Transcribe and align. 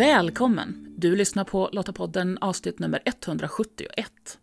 Välkommen! 0.00 0.94
Du 0.96 1.16
lyssnar 1.16 1.44
på 1.44 1.68
Lottapodden 1.72 2.38
avsnitt 2.40 2.78
nummer 2.78 3.02
171. 3.04 4.38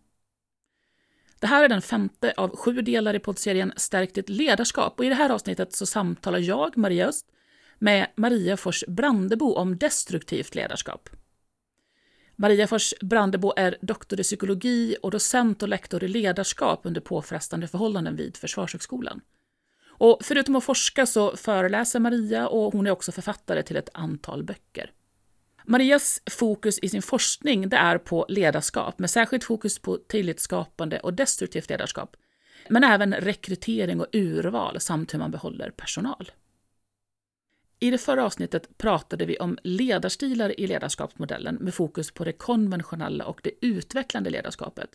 Det 1.40 1.46
här 1.46 1.64
är 1.64 1.68
den 1.68 1.82
femte 1.82 2.34
av 2.36 2.56
sju 2.56 2.72
delar 2.72 3.14
i 3.14 3.18
poddserien 3.18 3.72
Stärk 3.76 4.14
ditt 4.14 4.28
ledarskap 4.28 4.98
och 4.98 5.04
i 5.04 5.08
det 5.08 5.14
här 5.14 5.30
avsnittet 5.30 5.72
så 5.72 5.86
samtalar 5.86 6.38
jag, 6.38 6.76
Maria 6.76 7.08
Öst, 7.08 7.26
med 7.78 8.06
Maria 8.16 8.56
Fors 8.56 8.84
Brandebo 8.88 9.54
om 9.54 9.78
destruktivt 9.78 10.54
ledarskap. 10.54 11.08
Maria 12.36 12.66
Fors 12.66 12.94
Brandebo 13.00 13.52
är 13.56 13.76
doktor 13.80 14.20
i 14.20 14.22
psykologi 14.22 14.96
och 15.02 15.10
docent 15.10 15.62
och 15.62 15.68
lektor 15.68 16.04
i 16.04 16.08
ledarskap 16.08 16.80
under 16.82 17.00
påfrestande 17.00 17.68
förhållanden 17.68 18.16
vid 18.16 18.36
Försvarshögskolan. 18.36 19.20
Och 19.86 20.18
förutom 20.22 20.56
att 20.56 20.64
forska 20.64 21.06
så 21.06 21.36
föreläser 21.36 22.00
Maria 22.00 22.48
och 22.48 22.72
hon 22.72 22.86
är 22.86 22.90
också 22.90 23.12
författare 23.12 23.62
till 23.62 23.76
ett 23.76 23.90
antal 23.94 24.42
böcker. 24.42 24.92
Marias 25.70 26.22
fokus 26.30 26.78
i 26.78 26.88
sin 26.88 27.02
forskning 27.02 27.68
det 27.68 27.76
är 27.76 27.98
på 27.98 28.26
ledarskap 28.28 28.98
med 28.98 29.10
särskilt 29.10 29.44
fokus 29.44 29.78
på 29.78 29.96
tillitsskapande 29.96 31.00
och 31.00 31.14
destruktivt 31.14 31.70
ledarskap. 31.70 32.16
Men 32.68 32.84
även 32.84 33.14
rekrytering 33.14 34.00
och 34.00 34.06
urval 34.12 34.80
samt 34.80 35.14
hur 35.14 35.18
man 35.18 35.30
behåller 35.30 35.70
personal. 35.70 36.30
I 37.80 37.90
det 37.90 37.98
förra 37.98 38.24
avsnittet 38.24 38.78
pratade 38.78 39.26
vi 39.26 39.38
om 39.38 39.58
ledarstilar 39.62 40.60
i 40.60 40.66
ledarskapsmodellen 40.66 41.54
med 41.54 41.74
fokus 41.74 42.10
på 42.10 42.24
det 42.24 42.32
konventionella 42.32 43.24
och 43.24 43.40
det 43.44 43.66
utvecklande 43.66 44.30
ledarskapet. 44.30 44.90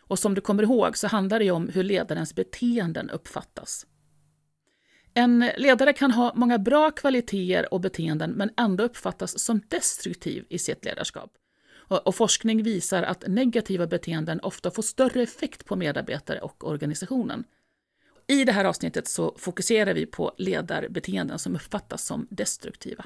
Och 0.00 0.18
som 0.18 0.34
du 0.34 0.40
kommer 0.40 0.62
ihåg 0.62 0.96
så 0.96 1.06
handlar 1.06 1.38
det 1.38 1.50
om 1.50 1.68
hur 1.68 1.82
ledarens 1.82 2.34
beteenden 2.34 3.10
uppfattas. 3.10 3.86
En 5.20 5.50
ledare 5.56 5.92
kan 5.92 6.10
ha 6.10 6.32
många 6.34 6.58
bra 6.58 6.90
kvaliteter 6.90 7.74
och 7.74 7.80
beteenden 7.80 8.30
men 8.30 8.50
ändå 8.56 8.84
uppfattas 8.84 9.38
som 9.38 9.60
destruktiv 9.68 10.44
i 10.48 10.58
sitt 10.58 10.84
ledarskap. 10.84 11.30
Och 11.88 12.14
forskning 12.14 12.62
visar 12.62 13.02
att 13.02 13.24
negativa 13.26 13.86
beteenden 13.86 14.40
ofta 14.40 14.70
får 14.70 14.82
större 14.82 15.22
effekt 15.22 15.64
på 15.64 15.76
medarbetare 15.76 16.40
och 16.40 16.68
organisationen. 16.68 17.44
I 18.26 18.44
det 18.44 18.52
här 18.52 18.64
avsnittet 18.64 19.08
så 19.08 19.34
fokuserar 19.38 19.94
vi 19.94 20.06
på 20.06 20.32
ledarbeteenden 20.36 21.38
som 21.38 21.54
uppfattas 21.54 22.06
som 22.06 22.26
destruktiva. 22.30 23.04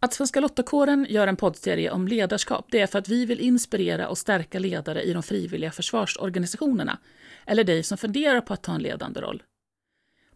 Att 0.00 0.14
Svenska 0.14 0.40
Lottakåren 0.40 1.06
gör 1.08 1.26
en 1.26 1.36
poddserie 1.36 1.90
om 1.90 2.08
ledarskap 2.08 2.66
det 2.70 2.80
är 2.80 2.86
för 2.86 2.98
att 2.98 3.08
vi 3.08 3.26
vill 3.26 3.40
inspirera 3.40 4.08
och 4.08 4.18
stärka 4.18 4.58
ledare 4.58 5.02
i 5.02 5.12
de 5.12 5.22
frivilliga 5.22 5.70
försvarsorganisationerna 5.70 6.98
eller 7.46 7.64
dig 7.64 7.82
som 7.82 7.98
funderar 7.98 8.40
på 8.40 8.52
att 8.54 8.62
ta 8.62 8.74
en 8.74 8.82
ledande 8.82 9.20
roll. 9.20 9.42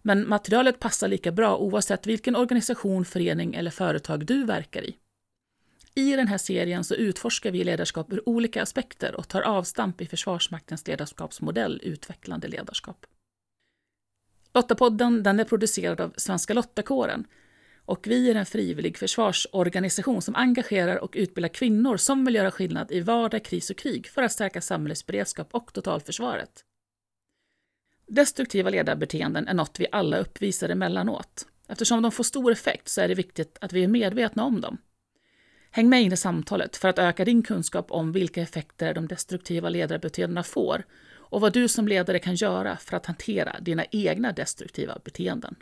Men 0.06 0.28
materialet 0.28 0.78
passar 0.78 1.08
lika 1.08 1.32
bra 1.32 1.56
oavsett 1.56 2.06
vilken 2.06 2.36
organisation, 2.36 3.04
förening 3.04 3.54
eller 3.54 3.70
företag 3.70 4.26
du 4.26 4.44
verkar 4.44 4.82
i. 4.82 4.96
I 5.94 6.16
den 6.16 6.28
här 6.28 6.38
serien 6.38 6.84
så 6.84 6.94
utforskar 6.94 7.50
vi 7.50 7.64
ledarskap 7.64 8.12
ur 8.12 8.28
olika 8.28 8.62
aspekter 8.62 9.14
och 9.14 9.28
tar 9.28 9.42
avstamp 9.42 10.00
i 10.00 10.06
Försvarsmaktens 10.06 10.86
ledarskapsmodell 10.86 11.80
Utvecklande 11.84 12.48
ledarskap. 12.48 13.06
Lottapodden 14.54 15.22
den 15.22 15.40
är 15.40 15.44
producerad 15.44 16.00
av 16.00 16.14
Svenska 16.16 16.54
Lottakåren 16.54 17.26
och 17.84 18.06
vi 18.06 18.30
är 18.30 18.34
en 18.34 18.46
frivillig 18.46 18.98
försvarsorganisation 18.98 20.22
som 20.22 20.34
engagerar 20.34 20.96
och 20.96 21.14
utbildar 21.16 21.48
kvinnor 21.48 21.96
som 21.96 22.24
vill 22.24 22.34
göra 22.34 22.50
skillnad 22.50 22.92
i 22.92 23.00
vardag, 23.00 23.44
kris 23.44 23.70
och 23.70 23.76
krig 23.76 24.06
för 24.06 24.22
att 24.22 24.32
stärka 24.32 24.60
samhällets 24.60 25.06
beredskap 25.06 25.48
och 25.50 25.72
totalförsvaret. 25.72 26.65
Destruktiva 28.06 28.70
ledarbeteenden 28.70 29.48
är 29.48 29.54
något 29.54 29.80
vi 29.80 29.86
alla 29.92 30.18
uppvisar 30.18 30.68
emellanåt. 30.68 31.46
Eftersom 31.68 32.02
de 32.02 32.12
får 32.12 32.24
stor 32.24 32.52
effekt 32.52 32.88
så 32.88 33.00
är 33.00 33.08
det 33.08 33.14
viktigt 33.14 33.58
att 33.60 33.72
vi 33.72 33.84
är 33.84 33.88
medvetna 33.88 34.44
om 34.44 34.60
dem. 34.60 34.78
Häng 35.70 35.88
med 35.88 36.02
in 36.02 36.12
i 36.12 36.16
samtalet 36.16 36.76
för 36.76 36.88
att 36.88 36.98
öka 36.98 37.24
din 37.24 37.42
kunskap 37.42 37.90
om 37.90 38.12
vilka 38.12 38.42
effekter 38.42 38.94
de 38.94 39.08
destruktiva 39.08 39.68
ledarbeteendena 39.68 40.42
får 40.42 40.84
och 41.08 41.40
vad 41.40 41.52
du 41.52 41.68
som 41.68 41.88
ledare 41.88 42.18
kan 42.18 42.34
göra 42.34 42.76
för 42.76 42.96
att 42.96 43.06
hantera 43.06 43.60
dina 43.60 43.84
egna 43.84 44.32
destruktiva 44.32 44.98
beteenden. 45.04 45.56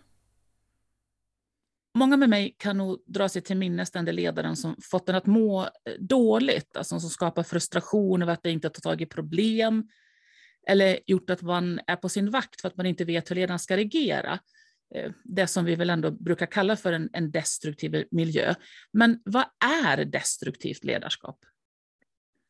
Många 1.94 2.16
med 2.16 2.28
mig 2.28 2.56
kan 2.58 2.78
nog 2.78 3.02
dra 3.06 3.28
sig 3.28 3.42
till 3.42 3.56
minnes 3.56 3.90
den 3.90 4.04
där 4.04 4.12
ledaren 4.12 4.56
som 4.56 4.76
fått 4.82 5.08
en 5.08 5.14
att 5.14 5.26
må 5.26 5.68
dåligt, 5.98 6.76
alltså 6.76 7.00
som 7.00 7.10
skapar 7.10 7.42
frustration 7.42 8.22
över 8.22 8.32
att 8.32 8.42
det 8.42 8.50
inte 8.50 8.70
tar 8.70 8.80
tag 8.80 9.00
i 9.00 9.06
problem, 9.06 9.88
eller 10.66 10.98
gjort 11.06 11.30
att 11.30 11.42
man 11.42 11.80
är 11.86 11.96
på 11.96 12.08
sin 12.08 12.30
vakt 12.30 12.60
för 12.60 12.68
att 12.68 12.76
man 12.76 12.86
inte 12.86 13.04
vet 13.04 13.30
hur 13.30 13.36
ledaren 13.36 13.58
ska 13.58 13.76
reagera. 13.76 14.38
Eh, 14.94 15.12
det 15.24 15.46
som 15.46 15.64
vi 15.64 15.74
väl 15.74 15.90
ändå 15.90 16.10
brukar 16.10 16.46
kalla 16.46 16.76
för 16.76 16.92
en, 16.92 17.10
en 17.12 17.30
destruktiv 17.30 18.04
miljö. 18.10 18.54
Men 18.92 19.20
vad 19.24 19.44
är 19.64 20.04
destruktivt 20.04 20.84
ledarskap? 20.84 21.38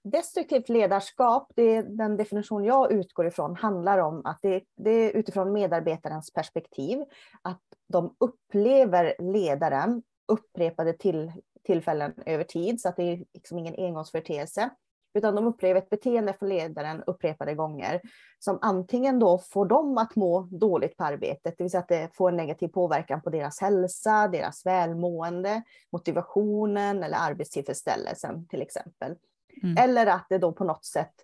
Destruktivt 0.04 0.68
ledarskap, 0.68 1.52
det 1.56 1.62
är 1.62 1.82
den 1.82 2.16
definition 2.16 2.64
jag 2.64 2.92
utgår 2.92 3.26
ifrån, 3.26 3.56
handlar 3.56 3.98
om 3.98 4.22
att 4.24 4.38
det, 4.42 4.62
det 4.76 4.90
är 4.90 5.16
utifrån 5.16 5.52
medarbetarens 5.52 6.32
perspektiv. 6.32 6.98
Att 7.42 7.62
de 7.88 8.16
upplever 8.20 9.14
ledaren 9.18 10.02
upprepade 10.28 10.92
till, 10.92 11.32
tillfällen 11.66 12.14
över 12.26 12.44
tid, 12.44 12.80
så 12.80 12.88
att 12.88 12.96
det 12.96 13.02
är 13.02 13.24
liksom 13.34 13.58
ingen 13.58 13.74
engångsföreteelse 13.74 14.70
utan 15.14 15.34
de 15.34 15.46
upplever 15.46 15.80
ett 15.80 15.90
beteende 15.90 16.32
från 16.32 16.48
ledaren 16.48 17.02
upprepade 17.06 17.54
gånger 17.54 18.00
som 18.38 18.58
antingen 18.62 19.18
då 19.18 19.38
får 19.38 19.66
dem 19.66 19.98
att 19.98 20.16
må 20.16 20.40
dåligt 20.40 20.96
på 20.96 21.04
arbetet, 21.04 21.54
det 21.58 21.64
vill 21.64 21.70
säga 21.70 21.80
att 21.80 21.88
det 21.88 22.10
får 22.16 22.28
en 22.28 22.36
negativ 22.36 22.68
påverkan 22.68 23.22
på 23.22 23.30
deras 23.30 23.60
hälsa, 23.60 24.28
deras 24.28 24.66
välmående, 24.66 25.62
motivationen 25.92 27.02
eller 27.02 27.18
arbetstillfredsställelsen 27.20 28.46
till 28.46 28.62
exempel. 28.62 29.16
Mm. 29.62 29.76
Eller 29.78 30.06
att 30.06 30.26
det 30.28 30.38
då 30.38 30.52
på 30.52 30.64
något 30.64 30.84
sätt 30.84 31.14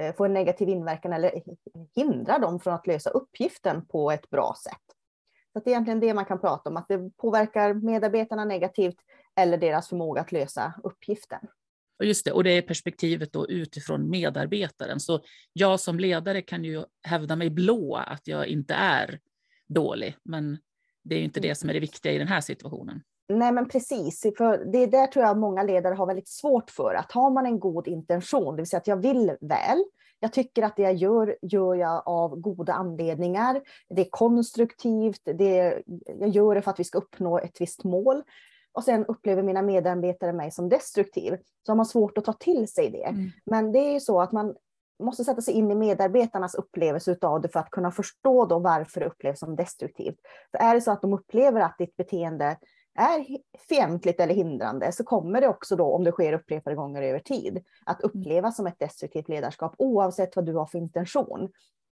eh, 0.00 0.14
får 0.14 0.26
en 0.26 0.34
negativ 0.34 0.68
inverkan 0.68 1.12
eller 1.12 1.42
hindrar 1.94 2.38
dem 2.38 2.60
från 2.60 2.74
att 2.74 2.86
lösa 2.86 3.10
uppgiften 3.10 3.86
på 3.86 4.10
ett 4.10 4.30
bra 4.30 4.54
sätt. 4.64 4.82
Så 5.52 5.60
det 5.60 5.70
är 5.70 5.72
egentligen 5.72 6.00
det 6.00 6.14
man 6.14 6.24
kan 6.24 6.40
prata 6.40 6.70
om, 6.70 6.76
att 6.76 6.88
det 6.88 7.16
påverkar 7.16 7.74
medarbetarna 7.74 8.44
negativt 8.44 8.96
eller 9.36 9.58
deras 9.58 9.88
förmåga 9.88 10.20
att 10.20 10.32
lösa 10.32 10.74
uppgiften. 10.82 11.48
Just 12.02 12.24
det, 12.24 12.32
och 12.32 12.44
det 12.44 12.50
är 12.50 12.62
perspektivet 12.62 13.32
då 13.32 13.48
utifrån 13.48 14.10
medarbetaren. 14.10 15.00
Så 15.00 15.20
jag 15.52 15.80
som 15.80 15.98
ledare 15.98 16.42
kan 16.42 16.64
ju 16.64 16.84
hävda 17.02 17.36
mig 17.36 17.50
blå 17.50 17.96
att 17.96 18.26
jag 18.26 18.46
inte 18.46 18.74
är 18.74 19.20
dålig, 19.68 20.16
men 20.22 20.58
det 21.04 21.14
är 21.14 21.18
ju 21.18 21.24
inte 21.24 21.40
det 21.40 21.54
som 21.54 21.70
är 21.70 21.74
det 21.74 21.80
viktiga 21.80 22.12
i 22.12 22.18
den 22.18 22.28
här 22.28 22.40
situationen. 22.40 23.02
Nej, 23.28 23.52
men 23.52 23.68
precis. 23.68 24.22
För 24.38 24.64
det 24.72 24.86
där 24.86 25.06
tror 25.06 25.24
jag 25.24 25.38
många 25.38 25.62
ledare 25.62 25.94
har 25.94 26.06
väldigt 26.06 26.28
svårt 26.28 26.70
för. 26.70 26.94
Att 26.94 27.12
har 27.12 27.30
man 27.30 27.46
en 27.46 27.60
god 27.60 27.88
intention, 27.88 28.56
det 28.56 28.62
vill 28.62 28.68
säga 28.68 28.80
att 28.80 28.86
jag 28.86 28.96
vill 28.96 29.36
väl, 29.40 29.84
jag 30.20 30.32
tycker 30.32 30.62
att 30.62 30.76
det 30.76 30.82
jag 30.82 30.94
gör, 30.94 31.36
gör 31.42 31.74
jag 31.74 32.02
av 32.06 32.36
goda 32.36 32.72
anledningar. 32.72 33.62
Det 33.88 34.00
är 34.00 34.08
konstruktivt, 34.10 35.20
det, 35.24 35.82
jag 36.20 36.28
gör 36.28 36.54
det 36.54 36.62
för 36.62 36.70
att 36.70 36.80
vi 36.80 36.84
ska 36.84 36.98
uppnå 36.98 37.38
ett 37.38 37.60
visst 37.60 37.84
mål 37.84 38.22
och 38.74 38.84
sen 38.84 39.06
upplever 39.06 39.42
mina 39.42 39.62
medarbetare 39.62 40.32
mig 40.32 40.50
som 40.50 40.68
destruktiv, 40.68 41.36
så 41.66 41.72
har 41.72 41.76
man 41.76 41.86
svårt 41.86 42.18
att 42.18 42.24
ta 42.24 42.32
till 42.32 42.68
sig 42.68 42.90
det. 42.90 43.04
Mm. 43.04 43.30
Men 43.46 43.72
det 43.72 43.78
är 43.78 43.92
ju 43.92 44.00
så 44.00 44.20
att 44.20 44.32
man 44.32 44.54
måste 45.02 45.24
sätta 45.24 45.40
sig 45.40 45.54
in 45.54 45.70
i 45.70 45.74
medarbetarnas 45.74 46.54
upplevelse 46.54 47.18
av 47.20 47.40
det 47.40 47.48
för 47.48 47.60
att 47.60 47.70
kunna 47.70 47.90
förstå 47.90 48.46
då 48.46 48.58
varför 48.58 49.00
det 49.00 49.06
upplevs 49.06 49.38
som 49.38 49.56
destruktivt. 49.56 50.16
För 50.50 50.58
är 50.58 50.74
det 50.74 50.80
så 50.80 50.90
att 50.90 51.02
de 51.02 51.12
upplever 51.12 51.60
att 51.60 51.78
ditt 51.78 51.96
beteende 51.96 52.58
är 52.98 53.26
fientligt 53.68 54.20
eller 54.20 54.34
hindrande 54.34 54.92
så 54.92 55.04
kommer 55.04 55.40
det 55.40 55.48
också 55.48 55.76
då, 55.76 55.84
om 55.84 56.04
det 56.04 56.12
sker 56.12 56.32
upprepade 56.32 56.76
gånger 56.76 57.02
över 57.02 57.18
tid, 57.18 57.64
att 57.86 58.02
mm. 58.02 58.10
upplevas 58.10 58.56
som 58.56 58.66
ett 58.66 58.78
destruktivt 58.78 59.28
ledarskap 59.28 59.74
oavsett 59.78 60.36
vad 60.36 60.46
du 60.46 60.54
har 60.54 60.66
för 60.66 60.78
intention. 60.78 61.48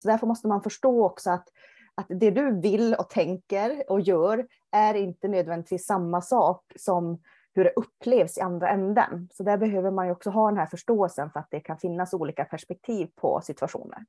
Så 0.04 0.08
därför 0.08 0.28
måste 0.28 0.48
man 0.48 0.62
förstå 0.62 1.06
också 1.06 1.32
att 1.32 1.48
att 1.96 2.06
det 2.10 2.32
du 2.32 2.62
vill 2.62 2.94
och 2.94 3.10
tänker 3.10 3.92
och 3.92 4.02
gör 4.02 4.48
är 4.72 4.94
inte 4.94 5.28
nödvändigtvis 5.28 5.86
samma 5.86 6.22
sak 6.22 6.74
som 6.76 7.22
hur 7.54 7.64
det 7.64 7.74
upplevs 7.76 8.38
i 8.38 8.42
andra 8.42 8.70
änden. 8.70 9.30
Så 9.34 9.44
där 9.44 9.58
behöver 9.58 9.92
man 9.92 10.06
ju 10.06 10.12
också 10.12 10.30
ha 10.30 10.50
den 10.50 10.58
här 10.58 10.66
förståelsen 10.66 11.32
för 11.32 11.40
att 11.40 11.48
det 11.52 11.60
kan 11.60 11.78
finnas 11.78 12.14
olika 12.14 12.46
perspektiv 12.46 13.08
på 13.16 13.42
situationer. 13.44 14.06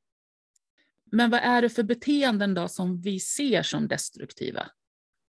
Men 1.12 1.30
vad 1.30 1.40
är 1.40 1.62
det 1.62 1.68
för 1.68 1.82
beteenden 1.82 2.54
då 2.54 2.68
som 2.68 3.00
vi 3.00 3.20
ser 3.20 3.62
som 3.62 3.88
destruktiva? 3.88 4.62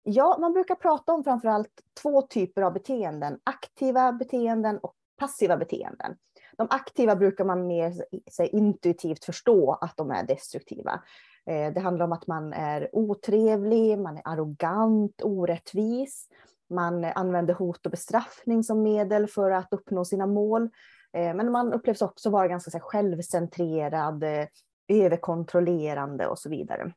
Ja, 0.03 0.37
man 0.39 0.53
brukar 0.53 0.75
prata 0.75 1.13
om 1.13 1.23
framförallt 1.23 1.81
två 2.01 2.21
typer 2.21 2.61
av 2.61 2.73
beteenden. 2.73 3.39
Aktiva 3.43 4.11
beteenden 4.11 4.77
och 4.77 4.93
passiva 5.17 5.57
beteenden. 5.57 6.15
De 6.57 6.67
aktiva 6.69 7.15
brukar 7.15 7.45
man 7.45 7.67
mer 7.67 7.93
sig, 8.31 8.49
intuitivt 8.49 9.25
förstå 9.25 9.73
att 9.73 9.97
de 9.97 10.11
är 10.11 10.23
destruktiva. 10.23 11.03
Eh, 11.47 11.73
det 11.73 11.79
handlar 11.79 12.05
om 12.05 12.11
att 12.11 12.27
man 12.27 12.53
är 12.53 12.89
otrevlig, 12.95 13.99
man 13.99 14.17
är 14.17 14.21
arrogant, 14.25 15.21
orättvis. 15.23 16.27
Man 16.69 17.03
använder 17.03 17.53
hot 17.53 17.85
och 17.85 17.91
bestraffning 17.91 18.63
som 18.63 18.83
medel 18.83 19.27
för 19.27 19.51
att 19.51 19.67
uppnå 19.73 20.05
sina 20.05 20.25
mål. 20.25 20.69
Eh, 21.13 21.33
men 21.33 21.51
man 21.51 21.73
upplevs 21.73 22.01
också 22.01 22.29
vara 22.29 22.47
ganska 22.47 22.79
självcentrerad, 22.79 24.23
eh, 24.23 24.45
överkontrollerande 24.87 26.27
och 26.27 26.39
så 26.39 26.49
vidare. 26.49 26.93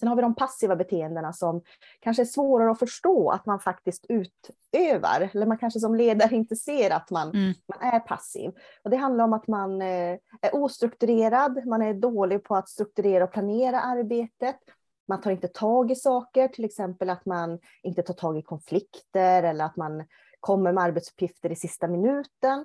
Sen 0.00 0.08
har 0.08 0.16
vi 0.16 0.22
de 0.22 0.34
passiva 0.34 0.76
beteendena 0.76 1.32
som 1.32 1.62
kanske 2.00 2.22
är 2.22 2.26
svårare 2.26 2.70
att 2.70 2.78
förstå 2.78 3.30
att 3.30 3.46
man 3.46 3.60
faktiskt 3.60 4.06
utövar. 4.08 5.30
Eller 5.32 5.46
man 5.46 5.58
kanske 5.58 5.80
som 5.80 5.94
ledare 5.94 6.36
inte 6.36 6.56
ser 6.56 6.90
att 6.90 7.10
man, 7.10 7.28
mm. 7.28 7.54
man 7.66 7.92
är 7.94 8.00
passiv. 8.00 8.52
Och 8.84 8.90
det 8.90 8.96
handlar 8.96 9.24
om 9.24 9.32
att 9.32 9.48
man 9.48 9.82
eh, 9.82 10.18
är 10.40 10.54
ostrukturerad, 10.54 11.66
man 11.66 11.82
är 11.82 11.94
dålig 11.94 12.44
på 12.44 12.56
att 12.56 12.68
strukturera 12.68 13.24
och 13.24 13.32
planera 13.32 13.80
arbetet. 13.80 14.56
Man 15.08 15.20
tar 15.20 15.30
inte 15.30 15.48
tag 15.48 15.90
i 15.90 15.96
saker, 15.96 16.48
till 16.48 16.64
exempel 16.64 17.10
att 17.10 17.26
man 17.26 17.58
inte 17.82 18.02
tar 18.02 18.14
tag 18.14 18.38
i 18.38 18.42
konflikter 18.42 19.42
eller 19.42 19.64
att 19.64 19.76
man 19.76 20.04
kommer 20.40 20.72
med 20.72 20.84
arbetsuppgifter 20.84 21.52
i 21.52 21.56
sista 21.56 21.88
minuten 21.88 22.64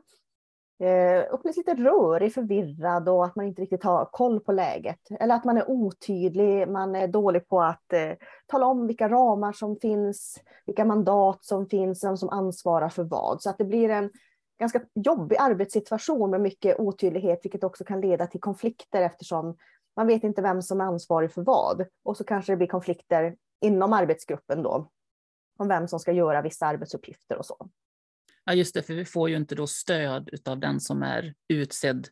Eh, 0.80 1.34
och 1.34 1.40
blir 1.40 1.54
lite 1.58 1.74
rörig, 1.74 2.34
förvirrad 2.34 3.10
och 3.10 3.26
att 3.26 3.36
man 3.36 3.46
inte 3.46 3.62
riktigt 3.62 3.84
har 3.84 4.06
koll 4.06 4.40
på 4.40 4.52
läget. 4.52 5.00
Eller 5.20 5.36
att 5.36 5.46
man 5.46 5.58
är 5.58 5.70
otydlig, 5.70 6.68
man 6.68 6.96
är 6.96 7.08
dålig 7.08 7.48
på 7.48 7.62
att 7.62 7.94
eh, 7.94 8.12
tala 8.46 8.66
om 8.66 8.88
vilka 8.88 9.10
ramar 9.10 9.54
som 9.54 9.80
finns, 9.80 10.40
vilka 10.66 10.86
mandat 10.86 11.46
som 11.46 11.68
finns, 11.70 12.04
vem 12.04 12.18
som 12.18 12.30
ansvarar 12.30 12.90
för 12.90 13.04
vad. 13.04 13.42
Så 13.42 13.50
att 13.50 13.58
det 13.58 13.66
blir 13.66 13.90
en 13.90 14.12
ganska 14.60 14.82
jobbig 14.94 15.38
arbetssituation 15.40 16.32
med 16.32 16.42
mycket 16.42 16.80
otydlighet, 16.80 17.40
vilket 17.44 17.64
också 17.64 17.84
kan 17.84 18.02
leda 18.02 18.28
till 18.28 18.42
konflikter 18.42 19.02
eftersom 19.02 19.58
man 19.96 20.08
vet 20.08 20.24
inte 20.24 20.42
vem 20.42 20.62
som 20.62 20.82
är 20.82 20.86
ansvarig 20.86 21.32
för 21.32 21.42
vad. 21.42 21.86
Och 22.04 22.18
så 22.18 22.24
kanske 22.24 22.54
det 22.54 22.58
blir 22.58 22.68
konflikter 22.68 23.36
inom 23.62 23.94
arbetsgruppen 23.94 24.64
då, 24.64 24.90
om 25.58 25.68
vem 25.68 25.88
som 25.88 26.00
ska 26.00 26.12
göra 26.12 26.42
vissa 26.42 26.66
arbetsuppgifter 26.66 27.38
och 27.38 27.46
så. 27.46 27.70
Ja, 28.46 28.54
just 28.54 28.74
det, 28.74 28.84
för 28.84 28.94
vi 28.94 29.06
får 29.06 29.30
ju 29.30 29.36
inte 29.36 29.56
då 29.56 29.68
stöd 29.68 30.30
av 30.46 30.60
den 30.60 30.80
som 30.80 31.04
är 31.04 31.34
utsedd 31.48 32.08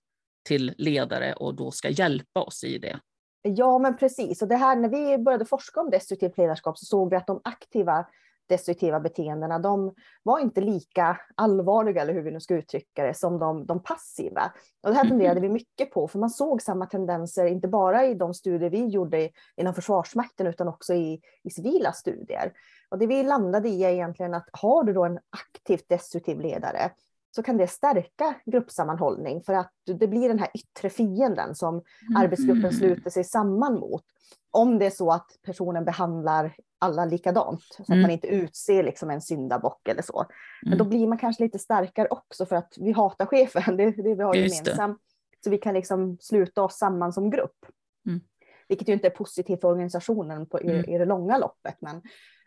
till 0.48 0.74
ledare 0.78 1.34
och 1.34 1.56
då 1.56 1.72
ska 1.72 1.90
hjälpa 1.90 2.42
oss 2.42 2.64
i 2.64 2.78
det. 2.78 3.00
Ja, 3.42 3.80
men 3.80 3.98
precis. 3.98 4.42
Och 4.42 4.48
det 4.48 4.56
här, 4.56 4.76
när 4.76 4.90
vi 4.90 5.18
började 5.18 5.46
forska 5.46 5.82
om 5.82 5.90
destruktivt 5.90 6.38
ledarskap 6.38 6.78
så 6.78 6.86
såg 6.86 7.10
vi 7.10 7.16
att 7.16 7.28
de 7.28 7.42
aktiva 7.44 8.06
destruktiva 8.48 9.00
beteendena, 9.00 9.60
de 9.60 9.96
var 10.24 10.40
inte 10.40 10.62
lika 10.62 11.20
allvarliga, 11.36 12.02
eller 12.02 12.14
hur 12.14 12.22
vi 12.22 12.32
nu 12.32 12.40
ska 12.40 12.56
uttrycka 12.56 13.06
det, 13.06 13.14
som 13.14 13.40
de, 13.40 13.66
de 13.66 13.84
passiva. 13.84 14.54
Och 14.84 14.90
det 14.90 14.96
här 14.96 15.08
funderade 15.08 15.40
vi 15.40 15.50
mycket 15.50 15.92
på, 15.92 16.08
för 16.08 16.20
man 16.20 16.30
såg 16.30 16.62
samma 16.62 16.86
tendenser, 16.86 17.46
inte 17.46 17.68
bara 17.68 18.06
i 18.06 18.14
de 18.14 18.34
studier 18.34 18.70
vi 18.70 18.88
gjorde 18.88 19.30
inom 19.56 19.74
Försvarsmakten, 19.74 20.48
utan 20.48 20.68
också 20.68 20.94
i, 20.94 21.22
i 21.44 21.50
civila 21.50 21.92
studier. 21.92 22.54
Och 22.90 22.98
det 23.00 23.08
vi 23.08 23.24
landade 23.24 23.70
i 23.70 23.84
är 23.84 23.90
egentligen 23.90 24.34
att 24.34 24.50
har 24.52 24.84
du 24.84 24.94
då 24.94 25.06
en 25.06 25.20
aktivt 25.30 25.90
destruktiv 25.90 26.40
ledare, 26.40 26.92
så 27.36 27.44
kan 27.44 27.58
det 27.58 27.68
stärka 27.68 28.36
gruppsammanhållning 28.46 29.44
för 29.44 29.54
att 29.54 29.72
det 29.86 30.08
blir 30.08 30.30
den 30.30 30.40
här 30.40 30.50
yttre 30.54 30.90
fienden 30.90 31.56
som 31.56 31.74
mm. 31.74 32.24
arbetsgruppen 32.24 32.74
sluter 32.74 33.10
sig 33.10 33.24
samman 33.24 33.74
mot. 33.74 34.04
Om 34.52 34.80
det 34.80 34.86
är 34.86 34.90
så 34.90 35.12
att 35.12 35.28
personen 35.46 35.86
behandlar 35.86 36.56
alla 36.84 37.06
likadant, 37.06 37.64
så 37.64 37.82
att 37.82 37.90
mm. 37.90 38.02
man 38.02 38.12
inte 38.12 38.28
utser 38.28 38.84
liksom 38.84 39.10
en 39.10 39.22
syndabock 39.22 39.88
eller 39.88 40.02
så. 40.02 40.26
Men 40.62 40.78
då 40.78 40.84
mm. 40.84 40.90
blir 40.90 41.08
man 41.08 41.18
kanske 41.18 41.44
lite 41.44 41.60
starkare 41.60 42.08
också 42.08 42.46
för 42.46 42.56
att 42.56 42.74
vi 42.78 42.92
hatar 42.92 43.26
chefen, 43.26 43.78
det 43.78 43.84
är 43.84 44.04
det 44.04 44.16
vi 44.16 44.24
har 44.24 44.36
gemensamt. 44.36 45.02
Så 45.44 45.50
vi 45.50 45.58
kan 45.58 45.74
liksom 45.74 46.18
sluta 46.22 46.64
oss 46.64 46.78
samman 46.78 47.14
som 47.14 47.30
grupp. 47.30 47.66
Mm. 48.08 48.22
Vilket 48.68 48.90
ju 48.90 48.94
inte 48.94 49.08
är 49.08 49.12
positivt 49.12 49.62
för 49.62 49.68
organisationen 49.68 50.46
på, 50.46 50.62
i, 50.62 50.72
mm. 50.72 50.90
i 50.90 50.98
det 50.98 51.06
långa 51.06 51.38
loppet. 51.38 51.76
Men, 51.80 52.02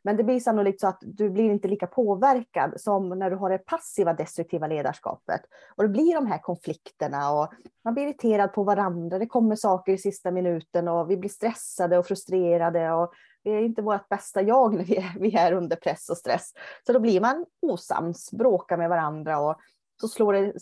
men 0.05 0.17
det 0.17 0.25
blir 0.25 0.41
sannolikt 0.41 0.81
så 0.81 0.87
att 0.87 0.99
du 1.01 1.31
blir 1.31 1.51
inte 1.51 1.69
lika 1.69 1.87
påverkad 1.87 2.81
som 2.81 3.09
när 3.09 3.31
du 3.31 3.37
har 3.37 3.51
det 3.51 3.59
passiva 3.59 4.15
destruktiva 4.15 4.67
ledarskapet. 4.67 5.41
Och 5.77 5.83
det 5.83 5.89
blir 5.89 6.15
de 6.15 6.27
här 6.27 6.39
konflikterna 6.39 7.33
och 7.33 7.53
man 7.85 7.95
blir 7.95 8.05
irriterad 8.05 8.53
på 8.53 8.65
varandra. 8.65 9.19
Det 9.19 9.27
kommer 9.27 9.57
saker 9.57 9.93
i 9.93 9.99
sista 9.99 10.31
minuten 10.31 10.89
och 10.89 11.11
vi 11.11 11.17
blir 11.17 11.31
stressade 11.31 11.99
och 11.99 12.07
frustrerade 12.07 12.93
och 12.93 13.13
vi 13.47 13.53
är 13.53 13.61
inte 13.61 13.83
vårt 13.83 14.09
bästa 14.09 14.43
jag 14.43 14.75
när 14.75 14.85
vi 14.85 14.97
är, 14.97 15.19
vi 15.21 15.37
är 15.37 15.53
under 15.53 15.77
press 15.77 16.09
och 16.09 16.17
stress. 16.17 16.53
Så 16.87 16.93
då 16.93 17.01
blir 17.01 17.21
man 17.21 17.47
osams, 17.63 18.33
bråkar 18.33 18.77
med 18.77 18.89
varandra 18.89 19.39
och 19.39 19.57
så 20.01 20.09
slår 20.09 20.33
det 20.33 20.53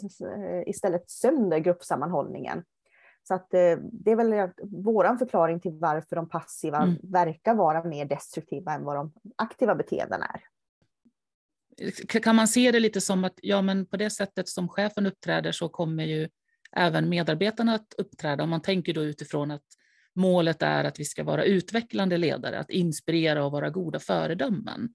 istället 0.69 1.11
sönder 1.11 1.59
gruppsammanhållningen. 1.59 2.65
Så 3.29 3.35
att 3.35 3.55
eh, 3.55 3.77
det 3.93 4.11
är 4.11 4.17
väl 4.17 4.51
vår 4.63 5.17
förklaring 5.17 5.61
till 5.61 5.73
varför 5.73 6.17
de 6.17 6.29
passiva 6.29 6.79
mm. 6.79 6.97
verkar 7.03 7.55
vara 7.55 7.85
mer 7.85 8.05
destruktiva 8.05 8.73
än 8.73 8.85
vad 8.85 8.97
de 8.97 9.13
aktiva 9.37 9.75
beteendena 9.75 10.27
är. 10.27 10.41
Kan 12.21 12.37
man 12.37 12.49
se 12.49 12.73
det 12.73 12.81
lite 12.81 13.01
som 13.01 13.25
att 13.25 13.39
ja, 13.43 13.63
men 13.63 13.87
på 13.87 13.97
det 13.97 14.11
sättet 14.11 14.49
som 14.49 14.69
chefen 14.69 15.07
uppträder 15.07 15.53
så 15.53 15.69
kommer 15.69 16.05
ju 16.05 16.29
även 16.73 17.09
medarbetarna 17.09 17.75
att 17.75 17.95
uppträda. 17.99 18.45
Om 18.45 18.51
man 18.51 18.63
tänker 18.63 18.95
då 18.95 19.05
utifrån 19.05 19.51
att 19.51 19.63
målet 20.15 20.63
är 20.63 20.85
att 20.85 21.01
vi 21.01 21.05
ska 21.05 21.25
vara 21.25 21.45
utvecklande 21.45 22.17
ledare, 22.17 22.59
att 22.59 22.71
inspirera 22.71 23.45
och 23.45 23.53
vara 23.53 23.71
goda 23.71 23.99
föredömen. 23.99 24.89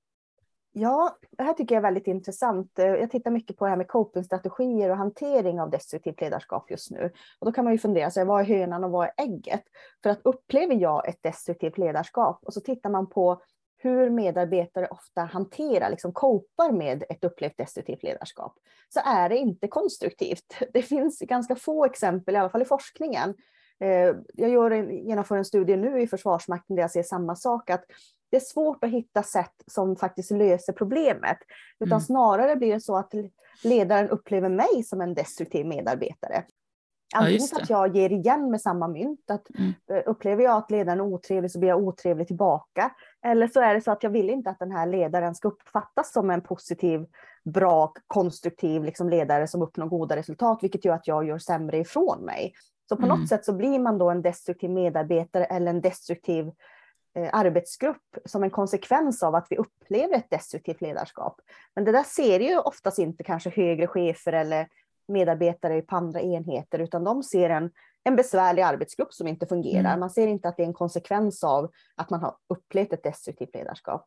Ja, 0.71 1.17
det 1.31 1.43
här 1.43 1.53
tycker 1.53 1.75
jag 1.75 1.79
är 1.79 1.87
väldigt 1.87 2.07
intressant. 2.07 2.79
Eh, 2.79 2.85
jag 2.85 3.11
tittar 3.11 3.31
mycket 3.31 3.57
på 3.57 3.65
det 3.65 3.69
här 3.69 3.77
med 3.77 3.87
copingstrategier 3.87 4.89
och 4.89 4.97
hantering 4.97 5.61
av 5.61 5.69
destruktivt 5.69 6.21
ledarskap 6.21 6.71
just 6.71 6.91
nu. 6.91 7.11
Och 7.39 7.45
då 7.45 7.51
kan 7.51 7.63
man 7.63 7.73
ju 7.73 7.79
fundera, 7.79 8.11
så 8.11 8.25
vad 8.25 8.41
är 8.41 8.45
hönan 8.45 8.83
och 8.83 8.91
vad 8.91 9.07
är 9.07 9.13
ägget? 9.17 9.63
För 10.03 10.09
att 10.09 10.21
upplever 10.23 10.75
jag 10.75 11.07
ett 11.07 11.23
destruktivt 11.23 11.77
ledarskap 11.77 12.39
och 12.43 12.53
så 12.53 12.61
tittar 12.61 12.89
man 12.89 13.09
på 13.09 13.41
hur 13.77 14.09
medarbetare 14.09 14.87
ofta 14.87 15.21
hanterar, 15.21 15.89
liksom 15.89 16.13
copar 16.13 16.71
med 16.71 17.03
ett 17.09 17.23
upplevt 17.23 17.57
destruktivt 17.57 18.03
ledarskap, 18.03 18.53
så 18.89 18.99
är 19.05 19.29
det 19.29 19.37
inte 19.37 19.67
konstruktivt. 19.67 20.55
Det 20.73 20.81
finns 20.81 21.19
ganska 21.19 21.55
få 21.55 21.85
exempel, 21.85 22.35
i 22.35 22.37
alla 22.37 22.49
fall 22.49 22.61
i 22.61 22.65
forskningen. 22.65 23.33
Eh, 23.79 24.15
jag 24.33 24.49
gör 24.49 24.71
en, 24.71 25.07
genomför 25.07 25.37
en 25.37 25.45
studie 25.45 25.77
nu 25.77 26.01
i 26.01 26.07
Försvarsmakten 26.07 26.75
där 26.75 26.83
jag 26.83 26.91
ser 26.91 27.03
samma 27.03 27.35
sak, 27.35 27.69
att 27.69 27.83
det 28.31 28.37
är 28.37 28.41
svårt 28.41 28.83
att 28.83 28.89
hitta 28.89 29.23
sätt 29.23 29.63
som 29.67 29.95
faktiskt 29.95 30.31
löser 30.31 30.73
problemet. 30.73 31.37
Utan 31.79 31.91
mm. 31.91 32.01
snarare 32.01 32.55
blir 32.55 32.73
det 32.73 32.81
så 32.81 32.97
att 32.97 33.13
ledaren 33.63 34.09
upplever 34.09 34.49
mig 34.49 34.83
som 34.83 35.01
en 35.01 35.13
destruktiv 35.13 35.65
medarbetare. 35.65 36.43
Antingen 37.15 37.47
ja, 37.51 37.61
att 37.61 37.69
jag 37.69 37.95
ger 37.95 38.11
igen 38.11 38.51
med 38.51 38.61
samma 38.61 38.87
mynt, 38.87 39.31
att 39.31 39.47
mm. 39.57 39.73
Eh, 39.91 40.03
upplever 40.05 40.43
jag 40.43 40.57
att 40.57 40.71
ledaren 40.71 40.99
är 40.99 41.03
otrevlig 41.03 41.51
så 41.51 41.59
blir 41.59 41.69
jag 41.69 41.83
otrevlig 41.83 42.27
tillbaka. 42.27 42.91
Eller 43.25 43.47
så 43.47 43.61
är 43.61 43.73
det 43.73 43.81
så 43.81 43.91
att 43.91 44.03
jag 44.03 44.09
vill 44.09 44.29
inte 44.29 44.49
att 44.49 44.59
den 44.59 44.71
här 44.71 44.85
ledaren 44.87 45.35
ska 45.35 45.47
uppfattas 45.47 46.13
som 46.13 46.29
en 46.29 46.41
positiv, 46.41 47.05
bra, 47.45 47.93
konstruktiv 48.07 48.83
liksom 48.83 49.09
ledare 49.09 49.47
som 49.47 49.61
uppnår 49.61 49.87
goda 49.87 50.15
resultat, 50.15 50.59
vilket 50.61 50.85
gör 50.85 50.93
att 50.93 51.07
jag 51.07 51.27
gör 51.27 51.37
sämre 51.37 51.77
ifrån 51.77 52.25
mig. 52.25 52.53
Så 52.89 52.95
på 52.95 53.05
mm. 53.05 53.19
något 53.19 53.29
sätt 53.29 53.45
så 53.45 53.53
blir 53.53 53.79
man 53.79 53.97
då 53.97 54.09
en 54.09 54.21
destruktiv 54.21 54.69
medarbetare 54.69 55.45
eller 55.45 55.69
en 55.69 55.81
destruktiv 55.81 56.51
Eh, 57.15 57.29
arbetsgrupp 57.33 58.17
som 58.25 58.43
en 58.43 58.49
konsekvens 58.49 59.23
av 59.23 59.35
att 59.35 59.47
vi 59.49 59.57
upplever 59.57 60.15
ett 60.15 60.29
destruktivt 60.29 60.81
ledarskap. 60.81 61.41
Men 61.75 61.85
det 61.85 61.91
där 61.91 62.03
ser 62.03 62.39
ju 62.39 62.59
oftast 62.59 62.99
inte 62.99 63.23
kanske 63.23 63.49
högre 63.49 63.87
chefer 63.87 64.33
eller 64.33 64.67
medarbetare 65.07 65.81
på 65.81 65.95
andra 65.95 66.21
enheter, 66.21 66.79
utan 66.79 67.03
de 67.03 67.23
ser 67.23 67.49
en, 67.49 67.71
en 68.03 68.15
besvärlig 68.15 68.61
arbetsgrupp 68.61 69.13
som 69.13 69.27
inte 69.27 69.45
fungerar. 69.45 69.89
Mm. 69.89 69.99
Man 69.99 70.09
ser 70.09 70.27
inte 70.27 70.49
att 70.49 70.57
det 70.57 70.63
är 70.63 70.67
en 70.67 70.73
konsekvens 70.73 71.43
av 71.43 71.71
att 71.95 72.09
man 72.09 72.19
har 72.19 72.35
upplevt 72.47 72.93
ett 72.93 73.03
destruktivt 73.03 73.53
ledarskap. 73.53 74.05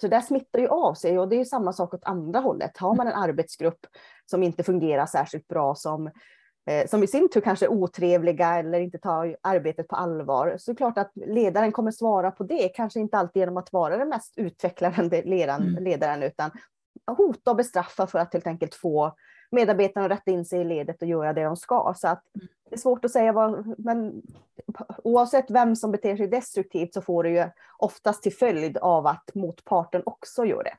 Så 0.00 0.08
det 0.08 0.22
smittar 0.22 0.58
ju 0.58 0.68
av 0.68 0.94
sig 0.94 1.18
och 1.18 1.28
det 1.28 1.36
är 1.36 1.38
ju 1.38 1.44
samma 1.44 1.72
sak 1.72 1.94
åt 1.94 2.04
andra 2.04 2.40
hållet. 2.40 2.78
Har 2.78 2.94
man 2.94 3.06
en 3.06 3.12
arbetsgrupp 3.12 3.86
som 4.26 4.42
inte 4.42 4.62
fungerar 4.62 5.06
särskilt 5.06 5.48
bra, 5.48 5.74
som 5.74 6.10
som 6.86 7.02
i 7.02 7.06
sin 7.06 7.28
tur 7.30 7.40
kanske 7.40 7.66
är 7.66 7.70
otrevliga 7.70 8.58
eller 8.58 8.80
inte 8.80 8.98
tar 8.98 9.36
arbetet 9.40 9.88
på 9.88 9.96
allvar, 9.96 10.56
så 10.58 10.70
är 10.70 10.74
det 10.74 10.76
klart 10.76 10.98
att 10.98 11.12
ledaren 11.14 11.72
kommer 11.72 11.90
svara 11.90 12.30
på 12.30 12.44
det, 12.44 12.68
kanske 12.68 13.00
inte 13.00 13.18
alltid 13.18 13.40
genom 13.40 13.56
att 13.56 13.72
vara 13.72 13.96
den 13.96 14.08
mest 14.08 14.32
utvecklande 14.36 15.22
ledaren, 15.22 15.68
mm. 15.68 15.84
ledaren 15.84 16.22
utan 16.22 16.50
hota 17.06 17.50
och 17.50 17.56
bestraffa 17.56 18.06
för 18.06 18.18
att 18.18 18.32
helt 18.32 18.46
enkelt 18.46 18.74
få 18.74 19.14
medarbetarna 19.50 20.06
att 20.06 20.12
rätta 20.12 20.30
in 20.30 20.44
sig 20.44 20.60
i 20.60 20.64
ledet 20.64 21.02
och 21.02 21.08
göra 21.08 21.32
det 21.32 21.44
de 21.44 21.56
ska. 21.56 21.94
Så 21.96 22.08
att 22.08 22.36
mm. 22.36 22.48
det 22.70 22.74
är 22.74 22.78
svårt 22.78 23.04
att 23.04 23.10
säga 23.10 23.32
vad, 23.32 23.74
men 23.78 24.22
oavsett 25.04 25.50
vem 25.50 25.76
som 25.76 25.92
beter 25.92 26.16
sig 26.16 26.28
destruktivt 26.28 26.94
så 26.94 27.02
får 27.02 27.22
det 27.24 27.30
ju 27.30 27.44
oftast 27.78 28.22
till 28.22 28.32
följd 28.32 28.78
av 28.78 29.06
att 29.06 29.30
motparten 29.34 30.02
också 30.06 30.44
gör 30.44 30.64
det. 30.64 30.74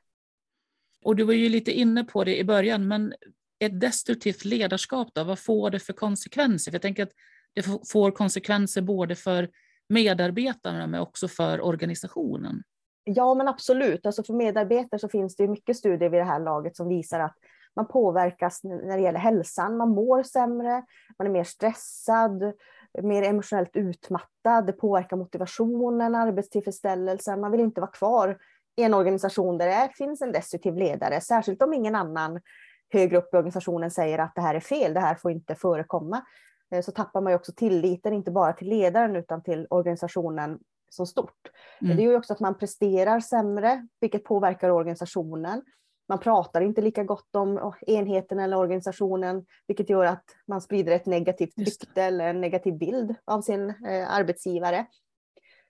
Och 1.04 1.16
du 1.16 1.24
var 1.24 1.32
ju 1.32 1.48
lite 1.48 1.72
inne 1.72 2.04
på 2.04 2.24
det 2.24 2.38
i 2.38 2.44
början, 2.44 2.88
men 2.88 3.14
ett 3.58 3.80
destruktivt 3.80 4.44
ledarskap, 4.44 5.08
då, 5.12 5.24
vad 5.24 5.38
får 5.38 5.70
det 5.70 5.78
för 5.78 5.92
konsekvenser? 5.92 6.70
För 6.70 6.74
jag 6.74 6.82
tänker 6.82 7.02
att 7.02 7.12
det 7.54 7.62
får 7.88 8.10
konsekvenser 8.10 8.82
både 8.82 9.14
för 9.14 9.48
medarbetarna 9.88 10.86
men 10.86 11.00
också 11.00 11.28
för 11.28 11.60
organisationen. 11.60 12.62
Ja, 13.04 13.34
men 13.34 13.48
absolut. 13.48 14.06
Alltså 14.06 14.22
för 14.22 14.34
medarbetare 14.34 14.98
så 14.98 15.08
finns 15.08 15.36
det 15.36 15.48
mycket 15.48 15.76
studier 15.76 16.10
vid 16.10 16.20
det 16.20 16.24
här 16.24 16.40
laget 16.40 16.76
som 16.76 16.88
visar 16.88 17.20
att 17.20 17.36
man 17.76 17.88
påverkas 17.88 18.64
när 18.64 18.96
det 18.96 19.02
gäller 19.02 19.18
hälsan. 19.18 19.76
Man 19.76 19.88
mår 19.88 20.22
sämre, 20.22 20.84
man 21.18 21.26
är 21.26 21.30
mer 21.30 21.44
stressad, 21.44 22.52
mer 23.02 23.22
emotionellt 23.22 23.76
utmattad. 23.76 24.66
Det 24.66 24.72
påverkar 24.72 25.16
motivationen, 25.16 26.14
arbetstillfredsställelsen. 26.14 27.40
Man 27.40 27.50
vill 27.50 27.60
inte 27.60 27.80
vara 27.80 27.90
kvar 27.90 28.38
i 28.76 28.82
en 28.82 28.94
organisation 28.94 29.58
där 29.58 29.66
det 29.66 29.90
finns 29.94 30.22
en 30.22 30.32
destruktiv 30.32 30.76
ledare, 30.76 31.20
särskilt 31.20 31.62
om 31.62 31.74
ingen 31.74 31.94
annan 31.94 32.40
högre 32.94 33.18
upp 33.18 33.34
i 33.34 33.36
organisationen 33.36 33.90
säger 33.90 34.18
att 34.18 34.34
det 34.34 34.40
här 34.40 34.54
är 34.54 34.60
fel, 34.60 34.94
det 34.94 35.00
här 35.00 35.14
får 35.14 35.30
inte 35.30 35.54
förekomma, 35.54 36.22
eh, 36.70 36.82
så 36.82 36.92
tappar 36.92 37.20
man 37.20 37.32
ju 37.32 37.36
också 37.36 37.52
tilliten, 37.52 38.12
inte 38.12 38.30
bara 38.30 38.52
till 38.52 38.68
ledaren 38.68 39.16
utan 39.16 39.42
till 39.42 39.66
organisationen 39.70 40.58
så 40.90 41.06
stort. 41.06 41.50
Mm. 41.80 41.96
Det 41.96 42.02
gör 42.02 42.16
också 42.16 42.32
att 42.32 42.40
man 42.40 42.58
presterar 42.58 43.20
sämre, 43.20 43.86
vilket 44.00 44.24
påverkar 44.24 44.70
organisationen. 44.70 45.62
Man 46.08 46.18
pratar 46.18 46.60
inte 46.60 46.80
lika 46.80 47.04
gott 47.04 47.36
om 47.36 47.74
enheten 47.86 48.38
eller 48.38 48.56
organisationen, 48.56 49.46
vilket 49.66 49.90
gör 49.90 50.04
att 50.04 50.24
man 50.46 50.60
sprider 50.60 50.92
ett 50.92 51.06
negativt 51.06 51.58
rykte 51.58 52.02
eller 52.02 52.28
en 52.28 52.40
negativ 52.40 52.78
bild 52.78 53.14
av 53.24 53.40
sin 53.40 53.70
eh, 53.70 54.10
arbetsgivare. 54.10 54.86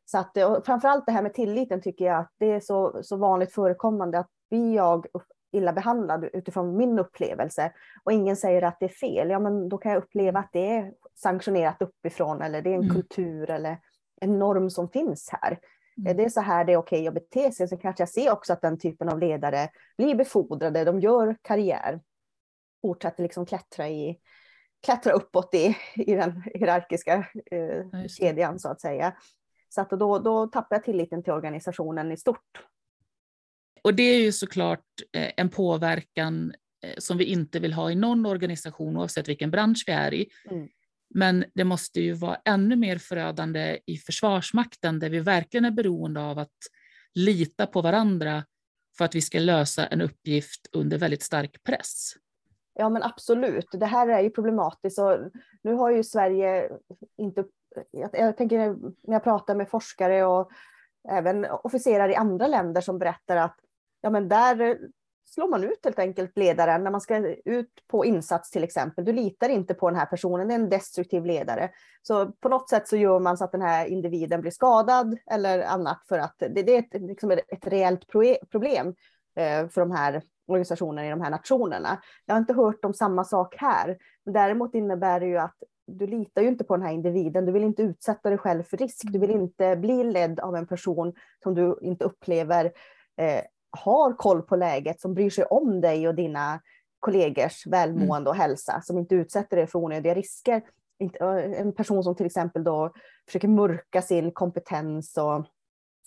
Så 0.05 0.19
att, 0.19 0.37
och 0.37 0.67
framförallt 0.67 1.07
det 1.07 1.13
här 1.13 1.23
med 1.23 1.35
tilliten 1.35 1.83
tycker 1.83 2.05
jag 2.05 2.21
att 2.21 2.33
det 2.39 2.53
är 2.53 2.61
så, 2.61 3.01
så 3.03 3.17
vanligt 3.17 3.53
förekommande 3.53 4.19
att 4.19 4.31
blir 4.51 4.75
jag 4.75 5.07
illa 5.55 5.73
behandlad 5.73 6.29
utifrån 6.33 6.77
min 6.77 6.99
upplevelse 6.99 7.73
och 8.05 8.13
ingen 8.13 8.37
säger 8.37 8.63
att 8.63 8.81
det 8.81 8.85
är 8.85 8.89
fel, 8.89 9.31
ja 9.31 9.39
men 9.39 9.69
då 9.69 9.79
kan 9.79 9.93
jag 9.93 10.03
uppleva 10.03 10.41
att 10.41 10.53
det 10.53 10.71
är 10.71 10.93
sanktionerat 11.15 11.83
uppifrån 11.83 12.43
eller 12.43 12.63
det 12.63 12.71
är 12.71 12.75
en 12.75 12.83
mm. 12.83 12.95
kultur 12.95 13.51
eller 13.51 13.79
en 14.21 14.39
norm 14.39 14.71
som 14.71 14.89
finns 14.89 15.29
här. 15.33 15.59
Mm. 15.99 16.17
Det 16.17 16.25
är 16.25 16.29
så 16.29 16.41
här 16.41 16.65
det 16.65 16.73
är 16.73 16.77
okej 16.77 17.09
att 17.09 17.15
bete 17.15 17.53
sig. 17.53 17.69
Sen 17.69 17.79
kanske 17.79 18.03
jag 18.03 18.09
ser 18.09 18.33
också 18.33 18.53
att 18.53 18.63
den 18.63 18.79
typen 18.79 19.09
av 19.09 19.19
ledare 19.19 19.69
blir 19.97 20.15
befordrade, 20.15 20.85
de 20.85 21.01
gör 21.01 21.37
karriär, 21.43 22.01
fortsätter 22.83 23.23
liksom 23.23 23.47
klättra, 23.47 23.89
i, 23.89 24.19
klättra 24.87 25.13
uppåt 25.13 25.55
i, 25.55 25.77
i 25.95 26.15
den 26.15 26.43
hierarkiska 26.55 27.27
eh, 27.51 28.07
kedjan 28.09 28.59
så 28.59 28.69
att 28.69 28.81
säga. 28.81 29.17
Så 29.69 29.81
att 29.81 29.91
då, 29.91 30.19
då 30.19 30.47
tappar 30.47 30.77
jag 30.77 30.85
tilliten 30.85 31.23
till 31.23 31.33
organisationen 31.33 32.13
i 32.13 32.17
stort. 32.17 32.65
Och 33.85 33.95
det 33.95 34.03
är 34.03 34.21
ju 34.21 34.33
såklart 34.33 34.85
eh, 35.13 35.31
en 35.37 35.49
påverkan 35.49 36.53
eh, 36.85 36.95
som 36.99 37.19
vi 37.19 37.25
inte 37.25 37.59
vill 37.59 37.73
ha 37.73 37.91
i 37.91 37.95
någon 37.95 38.27
organisation 38.27 38.97
oavsett 38.97 39.29
vilken 39.29 39.51
bransch 39.51 39.85
vi 39.87 39.93
är 39.93 40.15
i. 40.15 40.29
Mm. 40.51 40.69
Men 41.15 41.45
det 41.55 41.65
måste 41.65 42.01
ju 42.01 42.13
vara 42.13 42.39
ännu 42.45 42.77
mer 42.77 42.99
förödande 42.99 43.79
i 43.87 43.97
Försvarsmakten 43.97 44.99
där 44.99 45.11
vi 45.11 45.21
verkligen 45.21 45.65
är 45.65 45.71
beroende 45.71 46.21
av 46.21 46.39
att 46.39 46.59
lita 47.15 47.67
på 47.67 47.83
varandra 47.83 48.45
för 48.99 49.05
att 49.05 49.15
vi 49.15 49.21
ska 49.21 49.39
lösa 49.39 49.87
en 49.87 50.01
uppgift 50.01 50.69
under 50.73 50.99
väldigt 50.99 51.23
stark 51.23 51.63
press. 51.63 52.13
Ja 52.75 52.89
men 52.89 53.03
absolut, 53.03 53.69
det 53.73 53.87
här 53.87 54.09
är 54.09 54.21
ju 54.21 54.31
problematiskt 54.31 54.99
och 54.99 55.19
nu 55.63 55.73
har 55.73 55.91
ju 55.91 56.05
Sverige 56.05 56.71
inte, 57.17 57.45
jag 58.13 58.37
tänker 58.37 58.59
när 58.59 59.15
jag 59.15 59.25
pratar 59.25 59.55
med 59.55 59.69
forskare 59.69 60.25
och 60.25 60.51
även 61.09 61.47
officerare 61.51 62.13
i 62.13 62.17
andra 62.17 62.47
länder 62.47 62.81
som 62.81 62.99
berättar 62.99 63.37
att 63.37 63.57
ja 64.05 64.11
men 64.11 64.29
där 64.29 64.61
eh, 64.61 64.77
slår 65.25 65.49
man 65.49 65.65
ut 65.65 65.85
helt 65.85 65.99
enkelt 65.99 66.39
ledaren 66.39 66.85
när 66.85 66.91
man 66.91 67.01
ska 67.01 67.17
ut 67.45 67.71
på 67.89 68.05
insats 68.05 68.51
till 68.51 68.65
exempel. 68.65 69.05
Du 69.05 69.13
litar 69.13 69.49
inte 69.49 69.75
på 69.75 69.91
den 69.91 69.99
här 69.99 70.07
personen, 70.07 70.49
det 70.49 70.55
är 70.55 70.59
en 70.59 70.69
destruktiv 70.69 71.25
ledare. 71.25 71.71
Så 72.03 72.27
på 72.33 72.49
något 72.49 72.69
sätt 72.69 72.89
så 72.89 72.97
gör 72.97 73.21
man 73.21 73.37
så 73.37 73.45
att 73.45 73.53
den 73.53 73.63
här 73.63 73.87
individen 73.87 74.41
blir 74.41 74.51
skadad 74.51 75.19
eller 75.31 75.63
annat 75.63 76.05
för 76.09 76.19
att 76.19 76.35
det, 76.39 76.63
det 76.63 76.75
är 76.75 76.79
ett, 76.79 77.03
liksom 77.03 77.31
ett 77.31 77.67
reellt 77.67 78.09
problem 78.51 78.95
eh, 79.37 79.69
för 79.69 79.81
de 79.81 79.91
här 79.91 80.23
organisationerna 80.47 81.07
i 81.07 81.11
de 81.11 81.21
här 81.21 81.31
nationerna. 81.31 82.03
Jag 82.27 82.35
har 82.35 82.41
inte 82.41 82.55
hört 82.55 82.85
om 82.85 82.95
samma 82.95 83.25
sak 83.25 83.55
här. 83.59 83.99
Däremot 84.25 84.75
innebär 84.75 85.21
det 85.21 85.27
ju 85.27 85.39
att 85.39 85.57
du 85.87 86.07
litar 86.07 86.43
ju 86.43 86.49
inte 86.49 86.65
på 86.65 86.77
den 86.77 86.87
här 86.87 86.93
individen. 86.93 87.47
Du 87.47 87.53
vill 87.53 87.65
inte 87.65 87.83
utsätta 87.83 88.29
dig 88.29 88.39
själv 88.39 88.63
för 88.63 88.77
risk. 88.77 89.03
Du 89.05 89.19
vill 89.19 89.31
inte 89.31 89.77
bli 89.77 90.05
ledd 90.05 90.41
av 90.41 90.57
en 90.57 90.67
person 90.67 91.13
som 91.43 91.55
du 91.55 91.79
inte 91.83 92.05
upplever 92.05 92.65
eh, 93.17 93.41
har 93.77 94.13
koll 94.13 94.43
på 94.43 94.57
läget, 94.57 95.01
som 95.01 95.15
bryr 95.15 95.31
sig 95.31 95.45
om 95.45 95.81
dig 95.81 96.09
och 96.09 96.15
dina 96.15 96.61
kollegors 97.01 97.67
välmående 97.67 98.31
och 98.31 98.37
hälsa, 98.37 98.81
som 98.83 98.99
inte 98.99 99.15
utsätter 99.15 99.57
dig 99.57 99.67
för 99.67 99.79
onödiga 99.79 100.15
risker. 100.15 100.63
En 101.57 101.73
person 101.73 102.05
som 102.05 102.17
till 102.17 102.27
exempel 102.27 102.65
då 102.65 102.93
försöker 103.27 103.49
mörka 103.49 104.03
sin 104.03 104.33
kompetens 104.33 105.17
och 105.17 105.47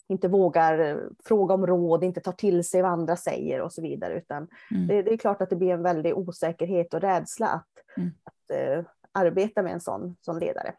inte 0.09 0.27
vågar 0.27 1.03
fråga 1.23 1.53
om 1.53 1.67
råd, 1.67 2.03
inte 2.03 2.21
tar 2.21 2.31
till 2.31 2.63
sig 2.63 2.81
vad 2.81 2.91
andra 2.91 3.15
säger 3.15 3.61
och 3.61 3.73
så 3.73 3.81
vidare. 3.81 4.17
Utan 4.17 4.47
mm. 4.71 4.87
det, 4.87 5.01
det, 5.01 5.13
är 5.13 5.17
klart 5.17 5.41
att 5.41 5.49
det 5.49 5.55
blir 5.55 5.73
en 5.73 5.83
väldig 5.83 6.17
osäkerhet 6.17 6.93
och 6.93 7.01
rädsla 7.01 7.47
att, 7.47 7.97
mm. 7.97 8.11
att 8.23 8.77
uh, 8.77 8.85
arbeta 9.11 9.61
med 9.61 9.73
en 9.73 9.81
sån, 9.81 10.17
sån 10.21 10.39
ledare. 10.39 10.73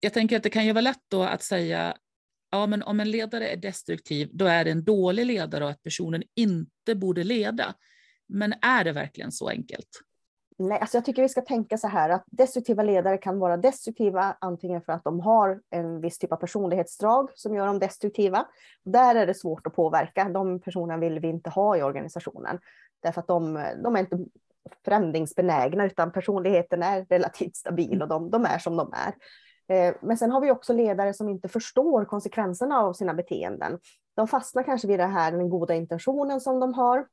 Jag 0.00 0.12
tänker 0.12 0.36
att 0.36 0.42
det 0.42 0.50
kan 0.50 0.66
ju 0.66 0.72
vara 0.72 0.80
lätt 0.80 1.04
då 1.08 1.22
att 1.22 1.42
säga 1.42 1.96
ja, 2.50 2.66
men 2.66 2.82
om 2.82 3.00
en 3.00 3.10
ledare 3.10 3.48
är 3.48 3.56
destruktiv, 3.56 4.28
då 4.32 4.44
är 4.44 4.64
det 4.64 4.70
en 4.70 4.84
dålig 4.84 5.26
ledare 5.26 5.64
och 5.64 5.70
att 5.70 5.82
personen 5.82 6.22
inte 6.36 6.94
borde 6.94 7.24
leda. 7.24 7.74
Men 8.28 8.54
är 8.62 8.84
det 8.84 8.92
verkligen 8.92 9.32
så 9.32 9.48
enkelt? 9.48 9.88
Nej, 10.58 10.78
alltså 10.78 10.96
jag 10.96 11.04
tycker 11.04 11.22
vi 11.22 11.28
ska 11.28 11.40
tänka 11.40 11.78
så 11.78 11.88
här 11.88 12.10
att 12.10 12.24
destruktiva 12.26 12.82
ledare 12.82 13.18
kan 13.18 13.38
vara 13.38 13.56
destruktiva 13.56 14.36
antingen 14.40 14.82
för 14.82 14.92
att 14.92 15.04
de 15.04 15.20
har 15.20 15.60
en 15.70 16.00
viss 16.00 16.18
typ 16.18 16.32
av 16.32 16.36
personlighetsdrag 16.36 17.30
som 17.34 17.54
gör 17.54 17.66
dem 17.66 17.78
destruktiva. 17.78 18.46
Där 18.84 19.14
är 19.14 19.26
det 19.26 19.34
svårt 19.34 19.66
att 19.66 19.74
påverka. 19.74 20.24
De 20.24 20.60
personerna 20.60 20.96
vill 20.96 21.20
vi 21.20 21.28
inte 21.28 21.50
ha 21.50 21.76
i 21.76 21.82
organisationen 21.82 22.58
därför 23.02 23.20
att 23.20 23.26
de, 23.26 23.64
de 23.82 23.96
är 23.96 24.00
inte 24.00 24.18
förändringsbenägna 24.84 25.86
utan 25.86 26.12
personligheten 26.12 26.82
är 26.82 27.04
relativt 27.04 27.56
stabil 27.56 28.02
och 28.02 28.08
de, 28.08 28.30
de 28.30 28.44
är 28.44 28.58
som 28.58 28.76
de 28.76 28.92
är. 28.92 29.14
Eh, 29.70 29.94
men 30.00 30.18
sen 30.18 30.30
har 30.30 30.40
vi 30.40 30.50
också 30.50 30.72
ledare 30.72 31.14
som 31.14 31.28
inte 31.28 31.48
förstår 31.48 32.04
konsekvenserna 32.04 32.78
av 32.78 32.92
sina 32.92 33.14
beteenden. 33.14 33.78
De 34.16 34.28
fastnar 34.28 34.62
kanske 34.62 34.88
vid 34.88 34.98
det 34.98 35.06
här, 35.06 35.32
den 35.32 35.50
goda 35.50 35.74
intentionen 35.74 36.40
som 36.40 36.60
de 36.60 36.74
har. 36.74 37.06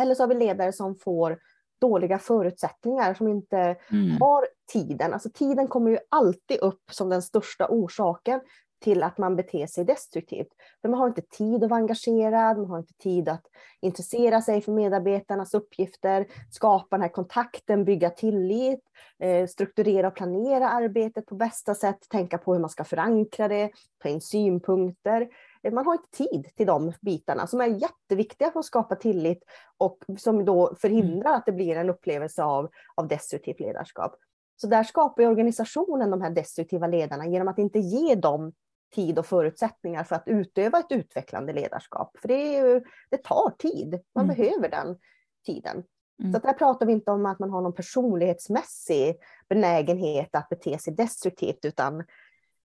Eller 0.00 0.14
så 0.14 0.22
har 0.22 0.28
vi 0.28 0.34
ledare 0.34 0.72
som 0.72 0.96
får 0.96 1.38
dåliga 1.80 2.18
förutsättningar, 2.18 3.14
som 3.14 3.28
inte 3.28 3.76
mm. 3.90 4.20
har 4.20 4.46
tiden. 4.72 5.12
Alltså 5.12 5.30
tiden 5.30 5.68
kommer 5.68 5.90
ju 5.90 5.98
alltid 6.08 6.60
upp 6.60 6.82
som 6.90 7.08
den 7.08 7.22
största 7.22 7.66
orsaken 7.68 8.40
till 8.82 9.02
att 9.02 9.18
man 9.18 9.36
beter 9.36 9.66
sig 9.66 9.84
destruktivt. 9.84 10.48
För 10.82 10.88
man 10.88 11.00
har 11.00 11.08
inte 11.08 11.22
tid 11.22 11.64
att 11.64 11.70
vara 11.70 11.80
engagerad, 11.80 12.58
man 12.58 12.70
har 12.70 12.78
inte 12.78 12.94
tid 12.94 13.28
att 13.28 13.46
intressera 13.80 14.42
sig 14.42 14.60
för 14.60 14.72
medarbetarnas 14.72 15.54
uppgifter, 15.54 16.26
skapa 16.50 16.96
den 16.96 17.02
här 17.02 17.08
kontakten, 17.08 17.84
bygga 17.84 18.10
tillit, 18.10 18.80
eh, 19.18 19.46
strukturera 19.46 20.08
och 20.08 20.14
planera 20.14 20.68
arbetet 20.68 21.26
på 21.26 21.34
bästa 21.34 21.74
sätt, 21.74 22.08
tänka 22.08 22.38
på 22.38 22.52
hur 22.52 22.60
man 22.60 22.70
ska 22.70 22.84
förankra 22.84 23.48
det, 23.48 23.70
ta 24.02 24.08
in 24.08 24.20
synpunkter. 24.20 25.28
Eh, 25.62 25.72
man 25.72 25.86
har 25.86 25.92
inte 25.94 26.16
tid 26.16 26.48
till 26.56 26.66
de 26.66 26.92
bitarna 27.00 27.46
som 27.46 27.60
är 27.60 27.66
jätteviktiga 27.66 28.50
för 28.50 28.60
att 28.60 28.66
skapa 28.66 28.96
tillit 28.96 29.42
och 29.78 29.98
som 30.18 30.44
då 30.44 30.74
förhindrar 30.80 31.34
att 31.34 31.46
det 31.46 31.52
blir 31.52 31.76
en 31.76 31.90
upplevelse 31.90 32.42
av, 32.44 32.70
av 32.94 33.08
destruktivt 33.08 33.60
ledarskap. 33.60 34.16
Så 34.56 34.66
där 34.66 34.84
skapar 34.84 35.26
organisationen 35.26 36.10
de 36.10 36.22
här 36.22 36.30
destruktiva 36.30 36.86
ledarna 36.86 37.26
genom 37.26 37.48
att 37.48 37.58
inte 37.58 37.78
ge 37.78 38.14
dem 38.14 38.52
tid 38.94 39.18
och 39.18 39.26
förutsättningar 39.26 40.04
för 40.04 40.16
att 40.16 40.28
utöva 40.28 40.78
ett 40.78 40.92
utvecklande 40.92 41.52
ledarskap. 41.52 42.18
För 42.18 42.28
det, 42.28 42.52
ju, 42.52 42.82
det 43.10 43.16
tar 43.16 43.54
tid, 43.58 44.00
man 44.14 44.24
mm. 44.24 44.36
behöver 44.36 44.68
den 44.68 44.98
tiden. 45.46 45.84
Mm. 46.22 46.32
Så 46.32 46.38
där 46.38 46.52
pratar 46.52 46.86
vi 46.86 46.92
inte 46.92 47.10
om 47.10 47.26
att 47.26 47.38
man 47.38 47.50
har 47.50 47.60
någon 47.60 47.74
personlighetsmässig 47.74 49.16
benägenhet 49.48 50.28
att 50.32 50.48
bete 50.48 50.78
sig 50.78 50.94
destruktivt, 50.94 51.64
utan 51.64 52.04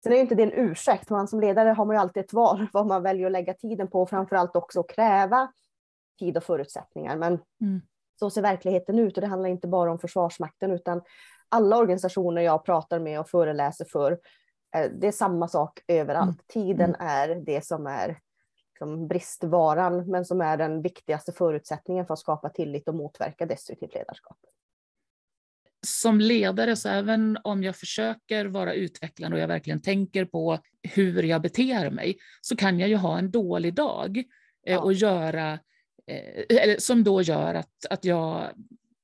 sen 0.02 0.12
är 0.12 0.16
ju 0.16 0.22
inte 0.22 0.34
det 0.34 0.42
en 0.42 0.52
ursäkt. 0.52 1.10
Man 1.10 1.28
som 1.28 1.40
ledare 1.40 1.68
har 1.68 1.84
man 1.84 1.96
ju 1.96 2.00
alltid 2.00 2.24
ett 2.24 2.32
val 2.32 2.66
vad 2.72 2.86
man 2.86 3.02
väljer 3.02 3.26
att 3.26 3.32
lägga 3.32 3.54
tiden 3.54 3.90
på, 3.90 4.02
och 4.02 4.10
framförallt 4.10 4.56
också 4.56 4.80
att 4.80 4.90
kräva 4.90 5.52
tid 6.18 6.36
och 6.36 6.44
förutsättningar. 6.44 7.16
Men 7.16 7.32
mm. 7.60 7.80
så 8.18 8.30
ser 8.30 8.42
verkligheten 8.42 8.98
ut 8.98 9.16
och 9.16 9.20
det 9.20 9.26
handlar 9.26 9.48
inte 9.48 9.68
bara 9.68 9.90
om 9.90 9.98
Försvarsmakten, 9.98 10.70
utan 10.70 11.02
alla 11.48 11.76
organisationer 11.76 12.42
jag 12.42 12.64
pratar 12.64 12.98
med 12.98 13.20
och 13.20 13.28
föreläser 13.28 13.84
för 13.84 14.18
det 14.72 15.06
är 15.06 15.12
samma 15.12 15.48
sak 15.48 15.80
överallt. 15.86 16.28
Mm. 16.28 16.66
Tiden 16.66 16.94
mm. 16.94 17.06
är 17.06 17.34
det 17.34 17.64
som 17.64 17.86
är 17.86 18.18
liksom 18.68 19.08
bristvaran, 19.08 20.10
men 20.10 20.24
som 20.24 20.40
är 20.40 20.56
den 20.56 20.82
viktigaste 20.82 21.32
förutsättningen 21.32 22.06
för 22.06 22.14
att 22.14 22.20
skapa 22.20 22.48
tillit 22.48 22.88
och 22.88 22.94
motverka 22.94 23.46
destruktivt 23.46 23.94
ledarskap. 23.94 24.36
Som 25.86 26.20
ledare, 26.20 26.76
så 26.76 26.88
även 26.88 27.38
om 27.44 27.62
jag 27.62 27.76
försöker 27.76 28.46
vara 28.46 28.74
utvecklande 28.74 29.36
och 29.36 29.42
jag 29.42 29.48
verkligen 29.48 29.82
tänker 29.82 30.24
på 30.24 30.58
hur 30.82 31.22
jag 31.22 31.42
beter 31.42 31.90
mig, 31.90 32.18
så 32.40 32.56
kan 32.56 32.78
jag 32.78 32.88
ju 32.88 32.96
ha 32.96 33.18
en 33.18 33.30
dålig 33.30 33.74
dag 33.74 34.18
eh, 34.18 34.24
ja. 34.74 34.80
och 34.80 34.92
göra, 34.92 35.52
eh, 36.06 36.62
eller 36.62 36.78
som 36.78 37.04
då 37.04 37.22
gör 37.22 37.54
att, 37.54 37.86
att 37.90 38.04
jag 38.04 38.50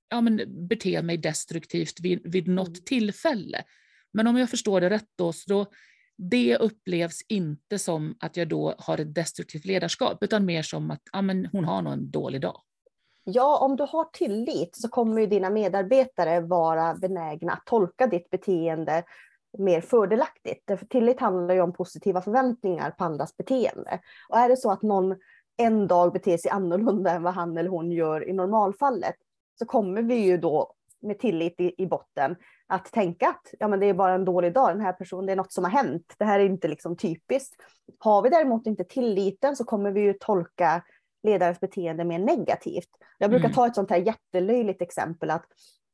ja, 0.09 0.21
men 0.21 0.66
beter 0.68 1.02
mig 1.02 1.16
destruktivt 1.16 2.00
vid, 2.00 2.33
vid 2.33 2.49
något 2.49 2.68
mm. 2.68 2.85
tillfälle. 2.85 3.64
Men 4.14 4.26
om 4.26 4.37
jag 4.37 4.50
förstår 4.50 4.80
det 4.80 4.90
rätt 4.90 5.09
då, 5.16 5.33
så 5.33 5.50
då, 5.50 5.66
det 6.16 6.56
upplevs 6.56 7.23
inte 7.28 7.78
som 7.78 8.14
att 8.21 8.37
jag 8.37 8.49
då 8.49 8.75
har 8.78 9.00
ett 9.00 9.14
destruktivt 9.14 9.64
ledarskap, 9.64 10.23
utan 10.23 10.44
mer 10.44 10.62
som 10.62 10.90
att 10.90 11.02
ja, 11.12 11.23
men 11.23 11.47
hon 11.47 11.64
har 11.64 11.83
nog 11.83 11.92
en 11.92 12.11
dålig 12.11 12.40
dag. 12.40 12.61
Ja, 13.25 13.59
om 13.59 13.76
du 13.76 13.83
har 13.83 14.04
tillit 14.04 14.76
så 14.76 14.88
kommer 14.88 15.21
ju 15.21 15.26
dina 15.26 15.50
medarbetare 15.50 16.40
vara 16.40 16.94
benägna 16.94 17.52
att 17.52 17.66
tolka 17.66 18.06
ditt 18.06 18.30
beteende 18.30 19.04
mer 19.59 19.80
fördelaktigt. 19.80 20.62
Därför 20.64 20.87
tillit 20.87 21.21
handlar 21.21 21.54
ju 21.54 21.61
om 21.61 21.73
positiva 21.73 22.23
förväntningar 22.23 22.90
på 22.90 23.04
andras 23.04 23.37
beteende. 23.37 24.00
Och 24.28 24.38
är 24.38 24.49
det 24.49 24.56
så 24.56 24.71
att 24.71 24.83
någon 24.83 25.16
en 25.56 25.87
dag 25.87 26.12
beter 26.12 26.37
sig 26.37 26.50
annorlunda 26.50 27.11
än 27.11 27.23
vad 27.23 27.35
han 27.35 27.56
eller 27.56 27.71
hon 27.71 27.92
gör 27.92 28.28
i 28.28 28.33
normalfallet, 28.33 29.14
så 29.59 29.64
kommer 29.64 30.02
vi 30.02 30.14
ju 30.14 30.38
då 30.38 30.75
med 31.04 31.18
tillit 31.18 31.61
i, 31.61 31.82
i 31.82 31.87
botten. 31.87 32.37
Att 32.66 32.92
tänka 32.92 33.28
att 33.28 33.54
ja, 33.58 33.68
men 33.68 33.80
det 33.80 33.87
är 33.87 33.94
bara 33.94 34.14
en 34.14 34.25
dålig 34.25 34.52
dag, 34.52 34.70
den 34.70 34.80
här 34.80 34.92
personen, 34.92 35.26
det 35.26 35.32
är 35.32 35.37
något 35.37 35.52
som 35.52 35.64
har 35.64 35.70
hänt. 35.70 36.14
Det 36.18 36.25
här 36.25 36.40
är 36.40 36.44
inte 36.44 36.68
liksom 36.68 36.96
typiskt. 36.96 37.56
Har 37.99 38.23
vi 38.23 38.30
däremot 38.30 38.66
inte 38.66 38.84
tilliten 38.84 39.56
så 39.56 39.64
kommer 39.64 39.90
vi 39.90 40.00
ju 40.00 40.12
tolka 40.12 40.82
ledarens 41.23 41.61
beteende 41.61 42.04
mer 42.04 42.18
negativt. 42.18 42.88
Jag 43.18 43.30
brukar 43.30 43.44
mm. 43.44 43.54
ta 43.54 43.66
ett 43.66 43.75
sånt 43.75 43.90
här 43.90 43.96
jättelöjligt 43.96 44.82
exempel 44.82 45.30
att 45.30 45.46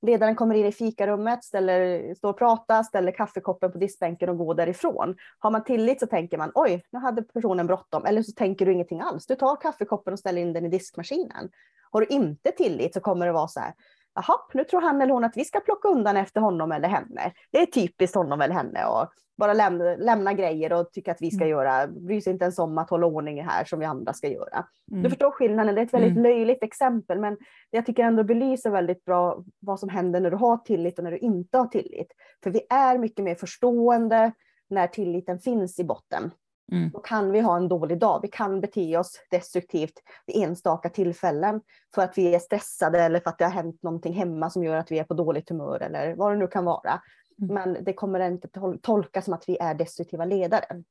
ledaren 0.06 0.36
kommer 0.36 0.54
in 0.54 0.66
i 0.66 0.72
fikarummet, 0.72 1.44
ställer, 1.44 2.14
står 2.14 2.30
och 2.30 2.38
pratar, 2.38 2.82
ställer 2.82 3.12
kaffekoppen 3.12 3.72
på 3.72 3.78
diskbänken 3.78 4.28
och 4.28 4.38
går 4.38 4.54
därifrån. 4.54 5.16
Har 5.38 5.50
man 5.50 5.64
tillit 5.64 6.00
så 6.00 6.06
tänker 6.06 6.38
man 6.38 6.52
oj, 6.54 6.82
nu 6.90 6.98
hade 6.98 7.22
personen 7.22 7.66
bråttom. 7.66 8.04
Eller 8.04 8.22
så 8.22 8.32
tänker 8.32 8.66
du 8.66 8.72
ingenting 8.72 9.00
alls. 9.00 9.26
Du 9.26 9.34
tar 9.34 9.60
kaffekoppen 9.60 10.12
och 10.12 10.18
ställer 10.18 10.42
in 10.42 10.52
den 10.52 10.66
i 10.66 10.68
diskmaskinen. 10.68 11.50
Har 11.90 12.00
du 12.00 12.06
inte 12.06 12.50
tillit 12.50 12.94
så 12.94 13.00
kommer 13.00 13.26
det 13.26 13.32
vara 13.32 13.48
så 13.48 13.60
här, 13.60 13.74
jaha, 14.14 14.38
nu 14.54 14.64
tror 14.64 14.80
han 14.80 15.02
eller 15.02 15.12
hon 15.12 15.24
att 15.24 15.36
vi 15.36 15.44
ska 15.44 15.60
plocka 15.60 15.88
undan 15.88 16.16
efter 16.16 16.40
honom 16.40 16.72
eller 16.72 16.88
henne. 16.88 17.32
Det 17.50 17.58
är 17.58 17.66
typiskt 17.66 18.16
honom 18.16 18.40
eller 18.40 18.54
henne 18.54 18.84
och 18.84 19.08
bara 19.40 19.52
lämna, 19.52 19.84
lämna 19.84 20.32
grejer 20.32 20.72
och 20.72 20.92
tycka 20.92 21.12
att 21.12 21.22
vi 21.22 21.30
ska 21.30 21.44
mm. 21.44 21.48
göra, 21.48 21.86
bry 21.86 22.20
sig 22.20 22.32
inte 22.32 22.44
ens 22.44 22.58
om 22.58 22.78
att 22.78 22.90
hålla 22.90 23.06
ordning 23.06 23.44
här 23.44 23.64
som 23.64 23.78
vi 23.78 23.86
andra 23.86 24.12
ska 24.12 24.28
göra. 24.28 24.66
Mm. 24.90 25.02
Du 25.02 25.10
förstår 25.10 25.30
skillnaden, 25.30 25.74
det 25.74 25.80
är 25.80 25.86
ett 25.86 25.94
väldigt 25.94 26.10
mm. 26.10 26.22
löjligt 26.22 26.62
exempel, 26.62 27.18
men 27.18 27.36
jag 27.70 27.86
tycker 27.86 28.02
ändå 28.02 28.24
belyser 28.24 28.70
väldigt 28.70 29.04
bra 29.04 29.44
vad 29.60 29.80
som 29.80 29.88
händer 29.88 30.20
när 30.20 30.30
du 30.30 30.36
har 30.36 30.56
tillit 30.56 30.98
och 30.98 31.04
när 31.04 31.10
du 31.10 31.18
inte 31.18 31.58
har 31.58 31.66
tillit. 31.66 32.12
För 32.42 32.50
vi 32.50 32.60
är 32.70 32.98
mycket 32.98 33.24
mer 33.24 33.34
förstående 33.34 34.32
när 34.70 34.86
tilliten 34.86 35.38
finns 35.38 35.78
i 35.78 35.84
botten. 35.84 36.30
Mm. 36.70 36.90
Då 36.90 37.00
kan 37.00 37.32
vi 37.32 37.40
ha 37.40 37.56
en 37.56 37.68
dålig 37.68 37.98
dag. 37.98 38.20
Vi 38.22 38.28
kan 38.28 38.60
bete 38.60 38.96
oss 38.96 39.20
destruktivt 39.30 40.02
vid 40.26 40.42
enstaka 40.42 40.88
tillfällen 40.88 41.60
för 41.94 42.02
att 42.02 42.18
vi 42.18 42.34
är 42.34 42.38
stressade 42.38 43.00
eller 43.00 43.20
för 43.20 43.30
att 43.30 43.38
det 43.38 43.44
har 43.44 43.52
hänt 43.52 43.82
någonting 43.82 44.12
hemma 44.12 44.50
som 44.50 44.64
gör 44.64 44.76
att 44.76 44.90
vi 44.90 44.98
är 44.98 45.04
på 45.04 45.14
dåligt 45.14 45.48
humör 45.48 45.80
eller 45.80 46.14
vad 46.14 46.32
det 46.32 46.38
nu 46.38 46.46
kan 46.46 46.64
vara. 46.64 47.02
Mm. 47.42 47.54
Men 47.54 47.84
det 47.84 47.92
kommer 47.92 48.20
inte 48.20 48.48
tolkas 48.82 49.24
som 49.24 49.34
att 49.34 49.48
vi 49.48 49.58
är 49.58 49.74
destruktiva 49.74 50.24
ledare. 50.24 50.82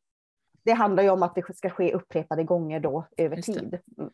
Det 0.63 0.71
handlar 0.71 1.03
ju 1.03 1.09
om 1.09 1.23
att 1.23 1.35
det 1.35 1.55
ska 1.55 1.69
ske 1.69 1.93
upprepade 1.93 2.43
gånger 2.43 2.79
då 2.79 3.07
över 3.17 3.41
tid. 3.41 3.77
Mm. 3.97 4.09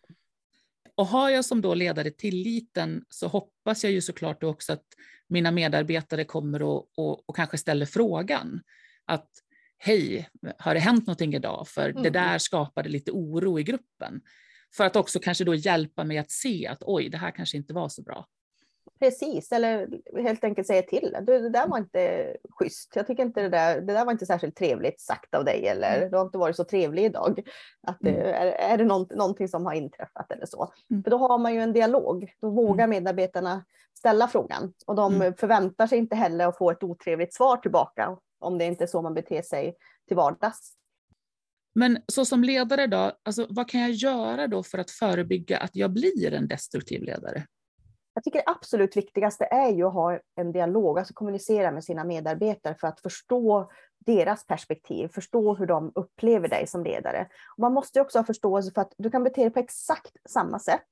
Och 0.96 1.06
har 1.06 1.30
jag 1.30 1.46
som 1.46 1.62
då 1.62 1.74
ledare 1.74 2.12
tilliten 2.12 3.06
så 3.10 3.28
hoppas 3.28 3.84
jag 3.84 3.94
ju 3.94 4.02
såklart 4.02 4.44
också 4.44 4.74
att 4.74 4.86
mina 5.28 5.52
medarbetare 5.52 6.24
kommer 6.24 6.62
och, 6.62 6.90
och, 6.98 7.30
och 7.30 7.36
kanske 7.36 7.58
ställer 7.58 7.86
frågan. 7.86 8.62
Att 9.06 9.30
hej, 9.78 10.30
har 10.58 10.74
det 10.74 10.80
hänt 10.80 11.08
någonting 11.08 11.34
idag? 11.34 11.68
För 11.68 11.90
mm. 11.90 12.04
det 12.04 12.10
där 12.10 12.38
skapade 12.38 12.90
lite 12.90 13.12
oro 13.12 13.60
i 13.60 13.64
gruppen. 13.64 14.22
För 14.78 14.86
att 14.86 14.96
också 14.96 15.20
kanske 15.20 15.44
då 15.44 15.56
hjälpa 15.56 16.04
mig 16.04 16.18
att 16.18 16.32
se 16.32 16.68
att 16.68 16.84
oj, 16.84 17.10
det 17.10 17.18
här 17.18 17.32
kanske 17.32 17.58
inte 17.58 17.74
var 17.74 17.90
så 17.90 18.02
bra. 18.02 18.26
Precis, 19.00 19.52
eller 19.52 19.88
helt 20.22 20.44
enkelt 20.44 20.68
säga 20.68 20.82
till. 20.82 21.18
Du, 21.22 21.40
det 21.40 21.50
där 21.50 21.68
var 21.68 21.78
inte 21.78 22.34
schysst. 22.50 22.96
Jag 22.96 23.08
tycker 23.08 23.24
inte 23.24 23.42
det 23.42 23.50
där, 23.50 23.82
det 23.82 23.94
där 23.94 24.06
var 24.06 24.12
inte 24.12 24.26
särskilt 24.26 24.56
trevligt 24.56 25.02
sagt 25.02 25.36
av 25.36 25.46
dig 25.46 25.68
eller 25.68 25.98
mm. 25.98 26.12
du 26.12 26.18
har 26.18 26.26
inte 26.26 26.38
varit 26.38 26.56
så 26.56 26.64
trevlig 26.64 27.06
idag. 27.06 27.48
Att, 27.88 28.04
mm. 28.04 28.22
är, 28.22 28.48
är 28.48 28.78
det 28.78 28.84
något, 28.84 29.16
någonting 29.16 29.48
som 29.48 29.66
har 29.66 29.74
inträffat 29.74 30.32
eller 30.32 30.46
så? 30.46 30.74
Mm. 30.92 31.04
För 31.04 31.12
då 31.12 31.18
har 31.18 31.38
man 31.38 31.54
ju 31.54 31.62
en 31.62 31.74
dialog. 31.74 32.34
Då 32.42 32.50
vågar 32.50 32.84
mm. 32.84 32.90
medarbetarna 32.90 33.66
ställa 33.98 34.28
frågan 34.28 34.74
och 34.88 34.96
de 34.96 35.16
mm. 35.16 35.34
förväntar 35.34 35.88
sig 35.88 35.98
inte 35.98 36.16
heller 36.16 36.48
att 36.48 36.58
få 36.58 36.72
ett 36.72 36.84
otrevligt 36.84 37.34
svar 37.34 37.58
tillbaka 37.58 38.18
om 38.46 38.58
det 38.58 38.66
inte 38.66 38.84
är 38.84 38.88
så 38.88 39.02
man 39.02 39.14
beter 39.14 39.42
sig 39.42 39.76
till 40.08 40.18
vardags. 40.18 40.74
Men 41.76 41.98
så 42.08 42.26
som 42.26 42.44
ledare 42.44 42.88
då, 42.88 43.12
alltså, 43.24 43.48
vad 43.50 43.70
kan 43.70 43.82
jag 43.82 43.92
göra 43.92 44.48
då 44.48 44.64
för 44.64 44.78
att 44.78 44.92
förebygga 44.92 45.58
att 45.58 45.76
jag 45.76 45.94
blir 45.94 46.34
en 46.34 46.48
destruktiv 46.48 47.04
ledare? 47.04 47.46
Jag 48.14 48.24
tycker 48.24 48.40
det 48.40 48.52
absolut 48.52 48.98
viktigaste 48.98 49.46
är 49.46 49.70
ju 49.70 49.84
att 49.84 49.94
ha 49.94 50.20
en 50.36 50.52
dialog, 50.52 51.00
alltså 51.00 51.14
kommunicera 51.14 51.72
med 51.72 51.84
sina 51.84 52.04
medarbetare 52.04 52.76
för 52.76 52.88
att 52.88 53.02
förstå 53.02 53.72
deras 54.06 54.48
perspektiv, 54.48 55.08
förstå 55.08 55.56
hur 55.56 55.66
de 55.66 55.92
upplever 55.96 56.48
dig 56.48 56.68
som 56.68 56.84
ledare. 56.84 57.28
Och 57.58 57.60
man 57.60 57.74
måste 57.74 58.02
också 58.02 58.20
ha 58.20 58.24
förståelse 58.24 58.72
för 58.72 58.82
att 58.82 58.94
du 58.98 59.10
kan 59.10 59.24
bete 59.24 59.42
dig 59.42 59.50
på 59.50 59.60
exakt 59.60 60.18
samma 60.30 60.60
sätt 60.60 60.88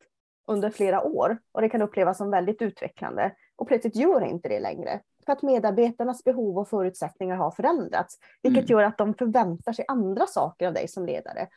under 0.47 0.69
flera 0.69 1.03
år 1.03 1.37
och 1.51 1.61
det 1.61 1.69
kan 1.69 1.81
upplevas 1.81 2.17
som 2.17 2.31
väldigt 2.31 2.61
utvecklande 2.61 3.35
och 3.55 3.67
plötsligt 3.67 3.95
gör 3.95 4.19
det 4.19 4.29
inte 4.29 4.49
det 4.49 4.59
längre 4.59 5.01
för 5.25 5.33
att 5.33 5.41
medarbetarnas 5.41 6.23
behov 6.23 6.57
och 6.57 6.69
förutsättningar 6.69 7.35
har 7.35 7.51
förändrats, 7.51 8.17
vilket 8.41 8.69
mm. 8.69 8.71
gör 8.71 8.83
att 8.83 8.97
de 8.97 9.13
förväntar 9.13 9.73
sig 9.73 9.85
andra 9.87 10.27
saker 10.27 10.67
av 10.67 10.73
dig 10.73 10.87
som 10.87 11.05
ledare. 11.05 11.47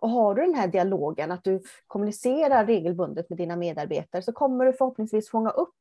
Och 0.00 0.10
har 0.10 0.34
du 0.34 0.42
den 0.42 0.54
här 0.54 0.68
dialogen, 0.68 1.32
att 1.32 1.44
du 1.44 1.62
kommunicerar 1.86 2.66
regelbundet 2.66 3.28
med 3.28 3.38
dina 3.38 3.56
medarbetare, 3.56 4.22
så 4.22 4.32
kommer 4.32 4.64
du 4.64 4.72
förhoppningsvis 4.72 5.30
fånga 5.30 5.50
upp 5.50 5.74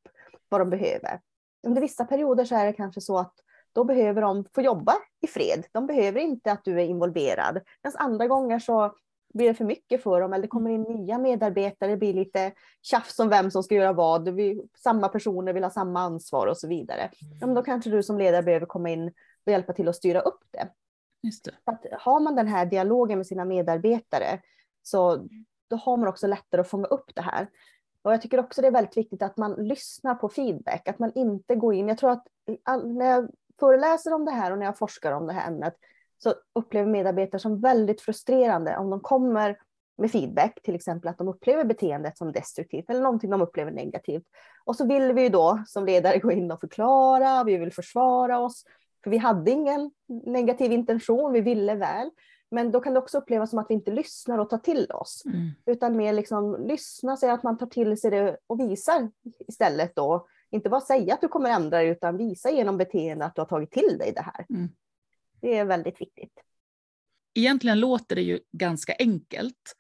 vad 0.50 0.62
de 0.62 0.70
behöver. 0.70 1.20
Under 1.68 1.82
vissa 1.82 2.06
perioder 2.06 2.46
så 2.46 2.56
är 2.56 2.66
det 2.66 2.74
kanske 2.74 3.02
så 3.02 3.18
att 3.18 3.34
då 3.74 3.84
behöver 3.84 4.22
de 4.22 4.46
få 4.56 4.62
jobba 4.62 4.94
i 5.22 5.28
fred. 5.28 5.66
De 5.72 5.88
behöver 5.88 6.20
inte 6.20 6.52
att 6.52 6.64
du 6.64 6.82
är 6.82 6.86
involverad. 6.86 7.62
Medan 7.84 7.98
andra 7.98 8.28
gånger 8.28 8.60
så 8.60 8.96
blir 9.36 9.48
det 9.48 9.54
för 9.54 9.66
mycket 9.66 10.04
för 10.04 10.22
dem 10.22 10.34
eller 10.34 10.42
det 10.42 10.48
kommer 10.48 10.70
in 10.70 10.82
nya 10.82 11.18
medarbetare, 11.18 11.92
det 11.92 11.98
blir 11.98 12.14
lite 12.14 12.52
tjafs 12.82 13.20
om 13.20 13.30
vem 13.30 13.52
som 13.52 13.64
ska 13.64 13.76
göra 13.76 13.94
vad, 13.94 14.30
vi, 14.30 14.62
samma 14.78 15.08
personer 15.08 15.54
vill 15.54 15.64
ha 15.64 15.72
samma 15.72 16.00
ansvar 16.00 16.48
och 16.48 16.58
så 16.58 16.68
vidare. 16.68 17.10
Ja, 17.40 17.48
men 17.48 17.56
då 17.56 17.62
kanske 17.62 17.90
du 17.90 18.04
som 18.04 18.18
ledare 18.18 18.44
behöver 18.44 18.66
komma 18.66 18.90
in 18.90 19.08
och 19.46 19.52
hjälpa 19.52 19.74
till 19.74 19.88
att 19.88 19.96
styra 19.96 20.22
upp 20.22 20.44
det. 20.52 20.70
Just 21.22 21.46
det. 21.46 21.52
Att 21.64 21.86
har 22.00 22.20
man 22.20 22.36
den 22.36 22.48
här 22.48 22.66
dialogen 22.66 23.18
med 23.18 23.28
sina 23.28 23.46
medarbetare 23.46 24.42
så 24.84 25.28
då 25.68 25.76
har 25.76 25.98
man 25.98 26.08
också 26.08 26.28
lättare 26.28 26.62
att 26.62 26.70
fånga 26.70 26.88
upp 26.88 27.12
det 27.16 27.22
här. 27.22 27.50
Och 28.02 28.14
jag 28.14 28.22
tycker 28.22 28.40
också 28.40 28.62
det 28.62 28.68
är 28.68 28.72
väldigt 28.72 28.98
viktigt 28.98 29.22
att 29.22 29.38
man 29.38 29.54
lyssnar 29.54 30.16
på 30.16 30.30
feedback, 30.30 30.88
att 30.88 31.00
man 31.00 31.12
inte 31.16 31.56
går 31.56 31.74
in. 31.74 31.88
Jag 31.88 31.98
tror 31.98 32.12
att 32.12 32.28
när 32.84 33.06
jag 33.06 33.30
föreläser 33.60 34.14
om 34.14 34.26
det 34.26 34.32
här 34.32 34.52
och 34.52 34.58
när 34.58 34.66
jag 34.66 34.78
forskar 34.78 35.12
om 35.12 35.28
det 35.28 35.34
här 35.34 35.48
ämnet 35.48 35.76
så 36.18 36.34
upplever 36.56 36.92
medarbetare 36.92 37.40
som 37.40 37.62
väldigt 37.62 38.02
frustrerande 38.02 38.78
om 38.78 38.90
de 38.90 39.00
kommer 39.00 39.58
med 39.98 40.12
feedback, 40.12 40.60
till 40.64 40.76
exempel 40.76 41.10
att 41.10 41.18
de 41.18 41.28
upplever 41.28 41.64
beteendet 41.64 42.18
som 42.18 42.32
destruktivt 42.32 42.90
eller 42.90 43.02
någonting 43.02 43.30
de 43.30 43.42
upplever 43.42 43.72
negativt. 43.72 44.24
Och 44.66 44.76
så 44.76 44.86
vill 44.86 45.14
vi 45.14 45.22
ju 45.22 45.30
då 45.30 45.64
som 45.68 45.86
ledare 45.86 46.20
gå 46.20 46.32
in 46.32 46.52
och 46.52 46.60
förklara, 46.60 47.44
vi 47.44 47.58
vill 47.58 47.74
försvara 47.74 48.40
oss, 48.40 48.64
för 49.04 49.12
vi 49.12 49.18
hade 49.18 49.52
ingen 49.52 49.92
negativ 50.26 50.72
intention, 50.72 51.34
vi 51.34 51.42
ville 51.42 51.76
väl. 51.76 52.10
Men 52.52 52.72
då 52.72 52.80
kan 52.80 52.94
det 52.94 53.00
också 53.00 53.18
upplevas 53.18 53.50
som 53.50 53.60
att 53.60 53.70
vi 53.70 53.74
inte 53.74 53.92
lyssnar 53.92 54.38
och 54.38 54.50
tar 54.50 54.58
till 54.58 54.92
oss, 54.92 55.24
mm. 55.26 55.52
utan 55.66 55.98
mer 55.98 56.14
liksom 56.14 56.66
lyssna, 56.68 57.18
säga 57.18 57.34
att 57.34 57.44
man 57.44 57.58
tar 57.58 57.68
till 57.68 57.98
sig 57.98 58.12
det 58.12 58.38
och 58.48 58.60
visar 58.60 59.12
istället 59.48 59.96
då. 59.96 60.28
Inte 60.52 60.70
bara 60.70 60.82
säga 60.82 61.14
att 61.14 61.22
du 61.22 61.28
kommer 61.28 61.50
ändra 61.50 61.78
dig, 61.78 61.88
utan 61.88 62.18
visa 62.18 62.52
genom 62.52 62.78
beteende 62.78 63.26
att 63.26 63.36
du 63.36 63.42
har 63.42 63.46
tagit 63.46 63.72
till 63.72 63.98
dig 63.98 64.12
det 64.16 64.22
här. 64.22 64.46
Mm. 64.50 64.70
Det 65.42 65.58
är 65.58 65.66
väldigt 65.66 66.02
viktigt. 66.02 66.34
Egentligen 67.34 67.80
låter 67.80 68.16
det 68.16 68.22
ju 68.22 68.40
ganska 68.52 68.96
enkelt, 69.00 69.76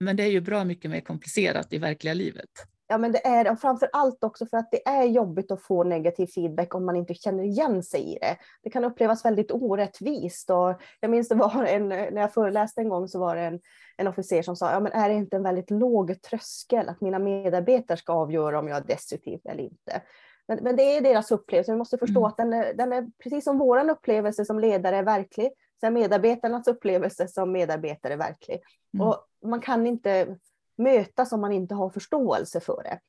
men 0.00 0.16
det 0.16 0.22
är 0.22 0.30
ju 0.30 0.40
bra 0.40 0.64
mycket 0.64 0.90
mer 0.90 1.00
komplicerat 1.00 1.72
i 1.72 1.78
verkliga 1.78 2.14
livet. 2.14 2.50
Ja, 2.88 2.98
men 2.98 3.12
det 3.12 3.26
är. 3.26 3.52
Och 3.52 3.60
framför 3.60 3.90
allt 3.92 4.24
också 4.24 4.46
för 4.46 4.56
att 4.56 4.70
det 4.70 4.88
är 4.88 5.04
jobbigt 5.04 5.50
att 5.50 5.62
få 5.62 5.84
negativ 5.84 6.26
feedback 6.26 6.74
om 6.74 6.86
man 6.86 6.96
inte 6.96 7.14
känner 7.14 7.42
igen 7.42 7.82
sig 7.82 8.14
i 8.14 8.18
det. 8.20 8.36
Det 8.62 8.70
kan 8.70 8.84
upplevas 8.84 9.24
väldigt 9.24 9.50
orättvist. 9.50 10.50
Och 10.50 10.80
jag 11.00 11.10
minns 11.10 11.28
det 11.28 11.34
var 11.34 11.64
en, 11.64 11.88
när 11.88 12.20
jag 12.20 12.34
föreläste 12.34 12.80
en 12.80 12.88
gång 12.88 13.08
så 13.08 13.18
var 13.20 13.36
det 13.36 13.42
en, 13.42 13.60
en 13.96 14.06
officer 14.06 14.42
som 14.42 14.56
sa, 14.56 14.72
ja 14.72 14.80
men 14.80 14.92
är 14.92 15.08
det 15.08 15.14
inte 15.14 15.36
en 15.36 15.42
väldigt 15.42 15.70
låg 15.70 16.22
tröskel 16.22 16.88
att 16.88 17.00
mina 17.00 17.18
medarbetare 17.18 17.98
ska 17.98 18.12
avgöra 18.12 18.58
om 18.58 18.68
jag 18.68 18.76
är 18.76 18.84
destruktiv 18.84 19.40
eller 19.44 19.62
inte? 19.62 20.02
Men, 20.48 20.58
men 20.62 20.76
det 20.76 20.96
är 20.96 21.00
deras 21.00 21.30
upplevelse. 21.30 21.72
Vi 21.72 21.78
måste 21.78 21.98
förstå 21.98 22.20
mm. 22.20 22.28
att 22.28 22.36
den 22.36 22.52
är, 22.52 22.74
den 22.74 22.92
är, 22.92 23.06
precis 23.22 23.44
som 23.44 23.58
vår 23.58 23.90
upplevelse 23.90 24.44
som 24.44 24.58
ledare 24.58 24.96
är 24.96 25.02
verklig, 25.02 25.50
så 25.80 25.86
är 25.86 25.90
medarbetarnas 25.90 26.68
upplevelse 26.68 27.28
som 27.28 27.52
medarbetare 27.52 28.12
är 28.12 28.16
verklig. 28.16 28.62
Mm. 28.94 29.06
Och 29.06 29.16
man 29.44 29.60
kan 29.60 29.86
inte 29.86 30.36
mötas 30.76 31.32
om 31.32 31.40
man 31.40 31.52
inte 31.52 31.74
har 31.74 31.90
förståelse 31.90 32.60
för 32.60 32.82
det. 32.82 33.00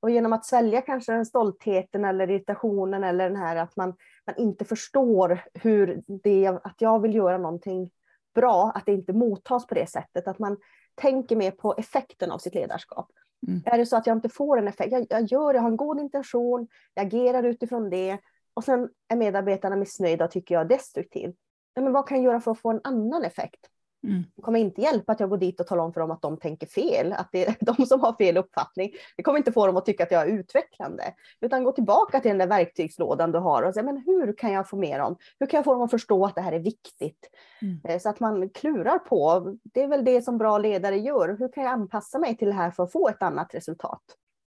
Och 0.00 0.10
genom 0.10 0.32
att 0.32 0.44
svälja 0.44 0.80
kanske 0.80 1.12
den 1.12 1.26
stoltheten 1.26 2.04
eller 2.04 2.30
irritationen 2.30 3.04
eller 3.04 3.28
den 3.28 3.38
här 3.38 3.56
att 3.56 3.76
man, 3.76 3.94
man 4.26 4.36
inte 4.36 4.64
förstår 4.64 5.44
hur 5.54 6.02
det, 6.06 6.46
att 6.46 6.76
jag 6.78 7.02
vill 7.02 7.14
göra 7.14 7.38
någonting 7.38 7.90
bra, 8.34 8.72
att 8.74 8.86
det 8.86 8.92
inte 8.92 9.12
mottas 9.12 9.66
på 9.66 9.74
det 9.74 9.90
sättet, 9.90 10.28
att 10.28 10.38
man 10.38 10.56
tänker 10.94 11.36
mer 11.36 11.50
på 11.50 11.74
effekten 11.78 12.30
av 12.30 12.38
sitt 12.38 12.54
ledarskap. 12.54 13.10
Mm. 13.46 13.62
Är 13.64 13.78
det 13.78 13.86
så 13.86 13.96
att 13.96 14.06
jag 14.06 14.16
inte 14.16 14.28
får 14.28 14.58
en 14.58 14.68
effekt, 14.68 14.92
jag, 14.92 15.06
jag 15.10 15.24
gör, 15.24 15.54
jag 15.54 15.62
har 15.62 15.70
en 15.70 15.76
god 15.76 16.00
intention, 16.00 16.68
jag 16.94 17.06
agerar 17.06 17.42
utifrån 17.42 17.90
det 17.90 18.18
och 18.54 18.64
sen 18.64 18.88
är 19.08 19.16
medarbetarna 19.16 19.76
missnöjda 19.76 20.24
och 20.24 20.30
tycker 20.30 20.54
jag 20.54 20.64
är 20.64 20.68
destruktiv. 20.68 21.34
Ja, 21.74 21.82
men 21.82 21.92
vad 21.92 22.08
kan 22.08 22.16
jag 22.16 22.24
göra 22.24 22.40
för 22.40 22.50
att 22.50 22.58
få 22.58 22.70
en 22.70 22.80
annan 22.84 23.24
effekt? 23.24 23.60
Mm. 24.04 24.24
Det 24.36 24.42
kommer 24.42 24.58
inte 24.58 24.80
hjälpa 24.80 25.12
att 25.12 25.20
jag 25.20 25.30
går 25.30 25.38
dit 25.38 25.60
och 25.60 25.66
talar 25.66 25.84
om 25.84 25.92
för 25.92 26.00
dem 26.00 26.10
att 26.10 26.22
de 26.22 26.36
tänker 26.36 26.66
fel, 26.66 27.12
att 27.12 27.28
det 27.32 27.46
är 27.46 27.56
de 27.76 27.86
som 27.86 28.00
har 28.00 28.12
fel 28.12 28.36
uppfattning. 28.36 28.92
Det 29.16 29.22
kommer 29.22 29.38
inte 29.38 29.52
få 29.52 29.66
dem 29.66 29.76
att 29.76 29.86
tycka 29.86 30.02
att 30.02 30.10
jag 30.10 30.22
är 30.22 30.26
utvecklande, 30.26 31.14
utan 31.40 31.64
gå 31.64 31.72
tillbaka 31.72 32.20
till 32.20 32.28
den 32.28 32.38
där 32.38 32.46
verktygslådan 32.46 33.32
du 33.32 33.38
har 33.38 33.62
och 33.62 33.74
säga, 33.74 33.84
men 33.84 34.02
hur 34.06 34.32
kan 34.38 34.52
jag 34.52 34.68
få 34.68 34.76
med 34.76 35.00
dem? 35.00 35.16
Hur 35.38 35.46
kan 35.46 35.58
jag 35.58 35.64
få 35.64 35.72
dem 35.72 35.82
att 35.82 35.90
förstå 35.90 36.24
att 36.24 36.34
det 36.34 36.40
här 36.40 36.52
är 36.52 36.60
viktigt? 36.60 37.30
Mm. 37.62 37.80
Eh, 37.84 38.00
så 38.00 38.08
att 38.08 38.20
man 38.20 38.48
klurar 38.48 38.98
på, 38.98 39.52
det 39.62 39.82
är 39.82 39.88
väl 39.88 40.04
det 40.04 40.22
som 40.22 40.38
bra 40.38 40.58
ledare 40.58 40.96
gör. 40.96 41.36
Hur 41.38 41.52
kan 41.52 41.64
jag 41.64 41.72
anpassa 41.72 42.18
mig 42.18 42.36
till 42.36 42.48
det 42.48 42.54
här 42.54 42.70
för 42.70 42.82
att 42.82 42.92
få 42.92 43.08
ett 43.08 43.22
annat 43.22 43.54
resultat 43.54 44.02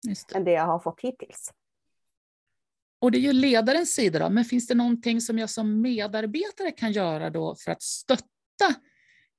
det. 0.02 0.36
än 0.36 0.44
det 0.44 0.52
jag 0.52 0.66
har 0.66 0.78
fått 0.78 1.00
hittills? 1.00 1.52
Och 3.00 3.12
det 3.12 3.18
är 3.18 3.20
ju 3.20 3.32
ledarens 3.32 3.94
sida, 3.94 4.18
då, 4.18 4.30
men 4.30 4.44
finns 4.44 4.66
det 4.66 4.74
någonting 4.74 5.20
som 5.20 5.38
jag 5.38 5.50
som 5.50 5.80
medarbetare 5.80 6.70
kan 6.70 6.92
göra 6.92 7.30
då 7.30 7.54
för 7.54 7.72
att 7.72 7.82
stötta 7.82 8.74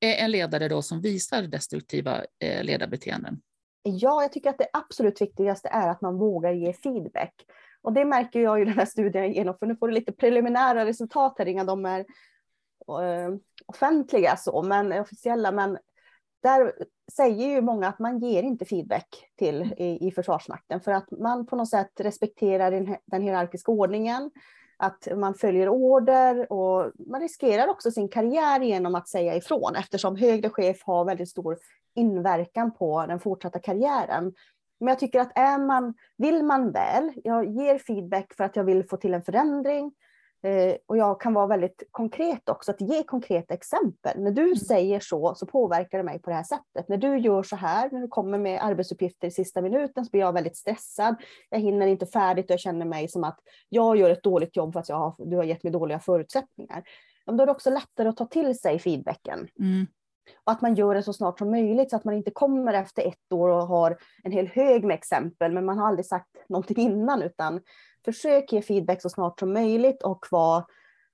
en 0.03 0.31
ledare 0.31 0.67
då 0.67 0.81
som 0.81 1.01
visar 1.01 1.41
destruktiva 1.41 2.21
eh, 2.39 2.63
ledarbeteenden? 2.63 3.41
Ja, 3.83 4.21
jag 4.21 4.31
tycker 4.31 4.49
att 4.49 4.57
det 4.57 4.67
absolut 4.73 5.21
viktigaste 5.21 5.69
är 5.71 5.87
att 5.87 6.01
man 6.01 6.17
vågar 6.17 6.51
ge 6.51 6.73
feedback. 6.73 7.33
Och 7.81 7.93
det 7.93 8.05
märker 8.05 8.39
jag 8.39 8.61
i 8.61 8.65
den 8.65 8.73
här 8.73 8.85
studien 8.85 9.23
jag 9.23 9.33
genomför. 9.33 9.65
Nu 9.65 9.75
får 9.75 9.87
du 9.87 9.93
lite 9.93 10.11
preliminära 10.11 10.85
resultat 10.85 11.35
här, 11.37 11.45
inga 11.45 11.63
de 11.63 11.85
är 11.85 11.99
eh, 11.99 13.35
offentliga 13.65 14.37
så, 14.37 14.63
men 14.63 14.91
officiella. 14.91 15.51
Men 15.51 15.77
där 16.43 16.73
säger 17.15 17.47
ju 17.47 17.61
många 17.61 17.87
att 17.87 17.99
man 17.99 18.19
ger 18.19 18.43
inte 18.43 18.65
feedback 18.65 19.07
till 19.37 19.73
i, 19.77 20.07
i 20.07 20.11
Försvarsmakten 20.11 20.81
för 20.81 20.91
att 20.91 21.11
man 21.11 21.45
på 21.45 21.55
något 21.55 21.69
sätt 21.69 21.91
respekterar 21.99 22.71
den, 22.71 22.97
den 23.05 23.21
hierarkiska 23.21 23.71
ordningen, 23.71 24.31
att 24.83 25.07
man 25.17 25.33
följer 25.33 25.69
order 25.69 26.51
och 26.51 26.91
man 27.07 27.21
riskerar 27.21 27.67
också 27.67 27.91
sin 27.91 28.09
karriär 28.09 28.59
genom 28.59 28.95
att 28.95 29.07
säga 29.07 29.35
ifrån 29.35 29.75
eftersom 29.75 30.15
högre 30.15 30.49
chef 30.49 30.83
har 30.83 31.05
väldigt 31.05 31.29
stor 31.29 31.57
inverkan 31.95 32.71
på 32.73 33.05
den 33.05 33.19
fortsatta 33.19 33.59
karriären. 33.59 34.33
Men 34.79 34.87
jag 34.87 34.99
tycker 34.99 35.19
att 35.19 35.37
är 35.37 35.57
man, 35.57 35.93
vill 36.17 36.43
man 36.43 36.71
väl, 36.71 37.11
jag 37.23 37.45
ger 37.45 37.77
feedback 37.77 38.33
för 38.33 38.43
att 38.43 38.55
jag 38.55 38.63
vill 38.63 38.87
få 38.87 38.97
till 38.97 39.13
en 39.13 39.21
förändring, 39.21 39.91
och 40.87 40.97
jag 40.97 41.21
kan 41.21 41.33
vara 41.33 41.47
väldigt 41.47 41.83
konkret 41.91 42.49
också, 42.49 42.71
att 42.71 42.81
ge 42.81 43.03
konkreta 43.03 43.53
exempel. 43.53 44.19
När 44.19 44.31
du 44.31 44.43
mm. 44.43 44.55
säger 44.55 44.99
så, 44.99 45.35
så 45.35 45.45
påverkar 45.45 45.97
det 45.97 46.03
mig 46.03 46.19
på 46.19 46.29
det 46.29 46.35
här 46.35 46.43
sättet. 46.43 46.87
När 46.87 46.97
du 46.97 47.17
gör 47.17 47.43
så 47.43 47.55
här, 47.55 47.89
när 47.91 48.01
du 48.01 48.07
kommer 48.07 48.37
med 48.37 48.63
arbetsuppgifter 48.63 49.27
i 49.27 49.31
sista 49.31 49.61
minuten, 49.61 50.05
så 50.05 50.11
blir 50.11 50.21
jag 50.21 50.33
väldigt 50.33 50.57
stressad. 50.57 51.15
Jag 51.49 51.59
hinner 51.59 51.87
inte 51.87 52.05
färdigt 52.05 52.45
och 52.45 52.51
jag 52.51 52.59
känner 52.59 52.85
mig 52.85 53.07
som 53.07 53.23
att 53.23 53.39
jag 53.69 53.97
gör 53.97 54.09
ett 54.09 54.23
dåligt 54.23 54.55
jobb 54.55 54.73
för 54.73 54.79
att 54.79 54.89
jag 54.89 54.95
har, 54.95 55.15
du 55.17 55.35
har 55.35 55.43
gett 55.43 55.63
mig 55.63 55.73
dåliga 55.73 55.99
förutsättningar. 55.99 56.83
Då 57.25 57.41
är 57.41 57.45
det 57.45 57.51
också 57.51 57.69
lättare 57.69 58.09
att 58.09 58.17
ta 58.17 58.25
till 58.25 58.59
sig 58.59 58.79
feedbacken. 58.79 59.47
Mm. 59.59 59.87
Och 60.43 60.51
att 60.51 60.61
man 60.61 60.75
gör 60.75 60.95
det 60.95 61.03
så 61.03 61.13
snart 61.13 61.39
som 61.39 61.51
möjligt 61.51 61.89
så 61.89 61.95
att 61.95 62.03
man 62.03 62.13
inte 62.13 62.31
kommer 62.31 62.73
efter 62.73 63.07
ett 63.07 63.33
år 63.33 63.49
och 63.49 63.67
har 63.67 63.97
en 64.23 64.31
hel 64.31 64.47
hög 64.47 64.83
med 64.83 64.93
exempel, 64.93 65.51
men 65.51 65.65
man 65.65 65.77
har 65.77 65.87
aldrig 65.87 66.05
sagt 66.05 66.49
någonting 66.49 66.77
innan, 66.77 67.21
utan 67.21 67.61
försök 68.05 68.53
ge 68.53 68.61
feedback 68.61 69.01
så 69.01 69.09
snart 69.09 69.39
som 69.39 69.53
möjligt 69.53 70.03
och 70.03 70.25
vara 70.31 70.65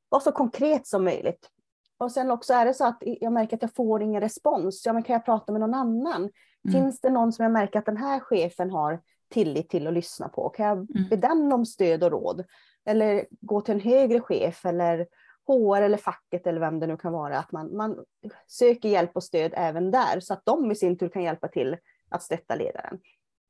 var 0.09 0.19
så 0.19 0.31
konkret 0.31 0.87
som 0.87 1.03
möjligt. 1.03 1.49
Och 1.97 2.11
sen 2.11 2.31
också 2.31 2.53
är 2.53 2.65
det 2.65 2.73
så 2.73 2.85
att 2.85 2.97
jag 3.01 3.33
märker 3.33 3.55
att 3.55 3.61
jag 3.61 3.75
får 3.75 4.01
ingen 4.01 4.21
respons. 4.21 4.85
Ja, 4.85 4.93
men 4.93 5.03
kan 5.03 5.13
jag 5.13 5.25
prata 5.25 5.51
med 5.51 5.61
någon 5.61 5.73
annan? 5.73 6.21
Mm. 6.21 6.31
Finns 6.71 7.01
det 7.01 7.09
någon 7.09 7.33
som 7.33 7.43
jag 7.43 7.51
märker 7.51 7.79
att 7.79 7.85
den 7.85 7.97
här 7.97 8.19
chefen 8.19 8.71
har 8.71 9.01
tillit 9.29 9.69
till 9.69 9.87
att 9.87 9.93
lyssna 9.93 10.29
på? 10.29 10.49
Kan 10.49 10.65
jag 10.65 10.77
mm. 10.77 11.09
be 11.09 11.15
den 11.15 11.53
om 11.53 11.65
stöd 11.65 12.03
och 12.03 12.11
råd? 12.11 12.45
Eller 12.85 13.25
gå 13.41 13.61
till 13.61 13.73
en 13.73 13.79
högre 13.79 14.19
chef 14.19 14.65
eller 14.65 15.07
HR 15.47 15.81
eller 15.81 15.97
facket 15.97 16.47
eller 16.47 16.59
vem 16.59 16.79
det 16.79 16.87
nu 16.87 16.97
kan 16.97 17.13
vara. 17.13 17.39
Att 17.39 17.51
man, 17.51 17.75
man 17.75 18.05
söker 18.47 18.89
hjälp 18.89 19.11
och 19.13 19.23
stöd 19.23 19.51
även 19.55 19.91
där 19.91 20.19
så 20.19 20.33
att 20.33 20.45
de 20.45 20.71
i 20.71 20.75
sin 20.75 20.97
tur 20.97 21.09
kan 21.09 21.23
hjälpa 21.23 21.47
till 21.47 21.77
att 22.09 22.23
stötta 22.23 22.55
ledaren 22.55 22.99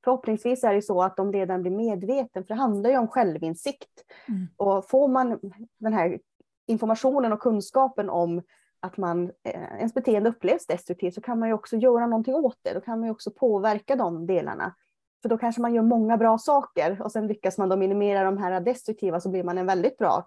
förhoppningsvis 0.04 0.64
är 0.64 0.74
det 0.74 0.82
så 0.82 1.02
att 1.02 1.20
om 1.20 1.32
ledaren 1.32 1.62
blir 1.62 1.72
medveten, 1.72 2.44
för 2.44 2.54
det 2.54 2.60
handlar 2.62 2.90
ju 2.90 2.98
om 2.98 3.08
självinsikt. 3.08 4.04
Mm. 4.28 4.48
Och 4.58 4.90
får 4.90 5.08
man 5.08 5.40
den 5.80 5.94
här 5.94 6.20
informationen 6.68 7.34
och 7.34 7.40
kunskapen 7.40 8.10
om 8.10 8.42
att 8.80 8.98
man, 8.98 9.32
eh, 9.44 9.78
ens 9.78 9.94
beteende 9.94 10.30
upplevs 10.30 10.66
destruktivt 10.66 11.14
så 11.14 11.22
kan 11.22 11.40
man 11.40 11.50
ju 11.50 11.54
också 11.54 11.76
göra 11.76 12.08
någonting 12.08 12.36
åt 12.36 12.58
det. 12.62 12.74
Då 12.74 12.82
kan 12.82 13.00
man 13.00 13.08
ju 13.08 13.12
också 13.12 13.32
påverka 13.32 13.96
de 13.96 14.28
delarna. 14.28 14.76
För 15.22 15.30
då 15.30 15.38
kanske 15.38 15.62
man 15.62 15.74
gör 15.74 15.84
många 15.84 16.18
bra 16.18 16.38
saker 16.38 17.02
och 17.02 17.12
sen 17.12 17.28
lyckas 17.28 17.58
man 17.58 17.70
då 17.70 17.76
minimera 17.76 18.24
de 18.24 18.38
här 18.38 18.62
destruktiva 18.62 19.20
så 19.20 19.30
blir 19.30 19.44
man 19.44 19.58
en 19.58 19.66
väldigt 19.66 19.98
bra 19.98 20.26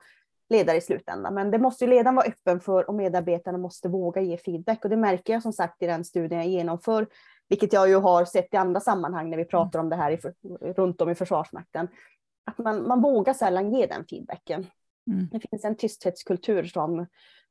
ledare 0.49 0.77
i 0.77 0.81
slutändan. 0.81 1.35
Men 1.35 1.51
det 1.51 1.59
måste 1.59 1.85
ju 1.85 1.91
ledaren 1.91 2.15
vara 2.15 2.27
öppen 2.27 2.61
för 2.61 2.89
och 2.89 2.95
medarbetarna 2.95 3.59
måste 3.59 3.89
våga 3.89 4.21
ge 4.21 4.37
feedback. 4.37 4.85
Och 4.85 4.91
det 4.91 4.97
märker 4.97 5.33
jag 5.33 5.43
som 5.43 5.53
sagt 5.53 5.83
i 5.83 5.87
den 5.87 6.05
studien 6.05 6.41
jag 6.41 6.49
genomför 6.49 7.07
vilket 7.53 7.73
jag 7.73 7.89
ju 7.89 7.97
har 7.97 8.25
sett 8.25 8.55
i 8.55 8.57
andra 8.57 8.81
sammanhang 8.81 9.31
när 9.31 9.37
vi 9.37 9.45
pratar 9.45 9.79
om 9.79 9.89
det 9.89 9.97
här 9.97 10.13
i, 10.13 10.17
runt 10.73 11.01
om 11.01 11.11
i 11.11 11.15
Försvarsmakten, 11.15 11.89
att 12.45 12.59
man, 12.59 12.89
man 12.89 13.03
vågar 13.03 13.35
sällan 13.35 13.75
ge 13.75 13.87
den 13.87 14.05
feedbacken. 14.11 14.67
Mm. 15.07 15.29
Det 15.33 15.41
finns 15.51 15.65
en 15.65 15.77
tysthetskultur 15.77 16.65
som, 16.65 17.07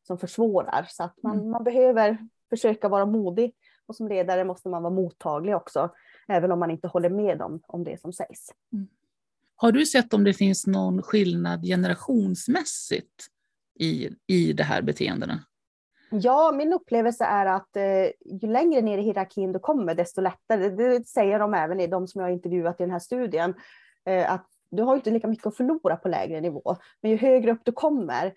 som 0.07 0.17
försvårar, 0.17 0.85
så 0.89 1.03
att 1.03 1.23
man, 1.23 1.39
mm. 1.39 1.51
man 1.51 1.63
behöver 1.63 2.17
försöka 2.49 2.89
vara 2.89 3.05
modig 3.05 3.53
och 3.85 3.95
som 3.95 4.07
ledare 4.07 4.43
måste 4.43 4.69
man 4.69 4.83
vara 4.83 4.93
mottaglig 4.93 5.55
också, 5.55 5.89
även 6.27 6.51
om 6.51 6.59
man 6.59 6.71
inte 6.71 6.87
håller 6.87 7.09
med 7.09 7.41
om, 7.41 7.61
om 7.67 7.83
det 7.83 8.01
som 8.01 8.13
sägs. 8.13 8.49
Mm. 8.73 8.87
Har 9.55 9.71
du 9.71 9.85
sett 9.85 10.13
om 10.13 10.23
det 10.23 10.33
finns 10.33 10.67
någon 10.67 11.01
skillnad 11.01 11.63
generationsmässigt 11.63 13.27
i, 13.79 14.09
i 14.27 14.53
de 14.53 14.63
här 14.63 14.81
beteendena? 14.81 15.43
Ja, 16.11 16.51
min 16.51 16.73
upplevelse 16.73 17.25
är 17.25 17.45
att 17.45 17.75
eh, 17.75 18.05
ju 18.41 18.47
längre 18.47 18.81
ner 18.81 18.97
i 18.97 19.01
hierarkin 19.01 19.51
du 19.51 19.59
kommer, 19.59 19.95
desto 19.95 20.21
lättare. 20.21 20.69
Det 20.69 21.07
säger 21.07 21.39
de 21.39 21.53
även 21.53 21.79
i 21.79 21.87
de 21.87 22.07
som 22.07 22.21
jag 22.21 22.27
har 22.27 22.33
intervjuat 22.33 22.79
i 22.79 22.83
den 22.83 22.91
här 22.91 22.99
studien. 22.99 23.53
Eh, 24.05 24.31
att 24.31 24.47
du 24.71 24.83
har 24.83 24.95
inte 24.95 25.11
lika 25.11 25.27
mycket 25.27 25.47
att 25.47 25.57
förlora 25.57 25.95
på 25.95 26.07
lägre 26.07 26.41
nivå. 26.41 26.75
Men 27.01 27.11
ju 27.11 27.17
högre 27.17 27.51
upp 27.51 27.61
du 27.63 27.71
kommer, 27.71 28.33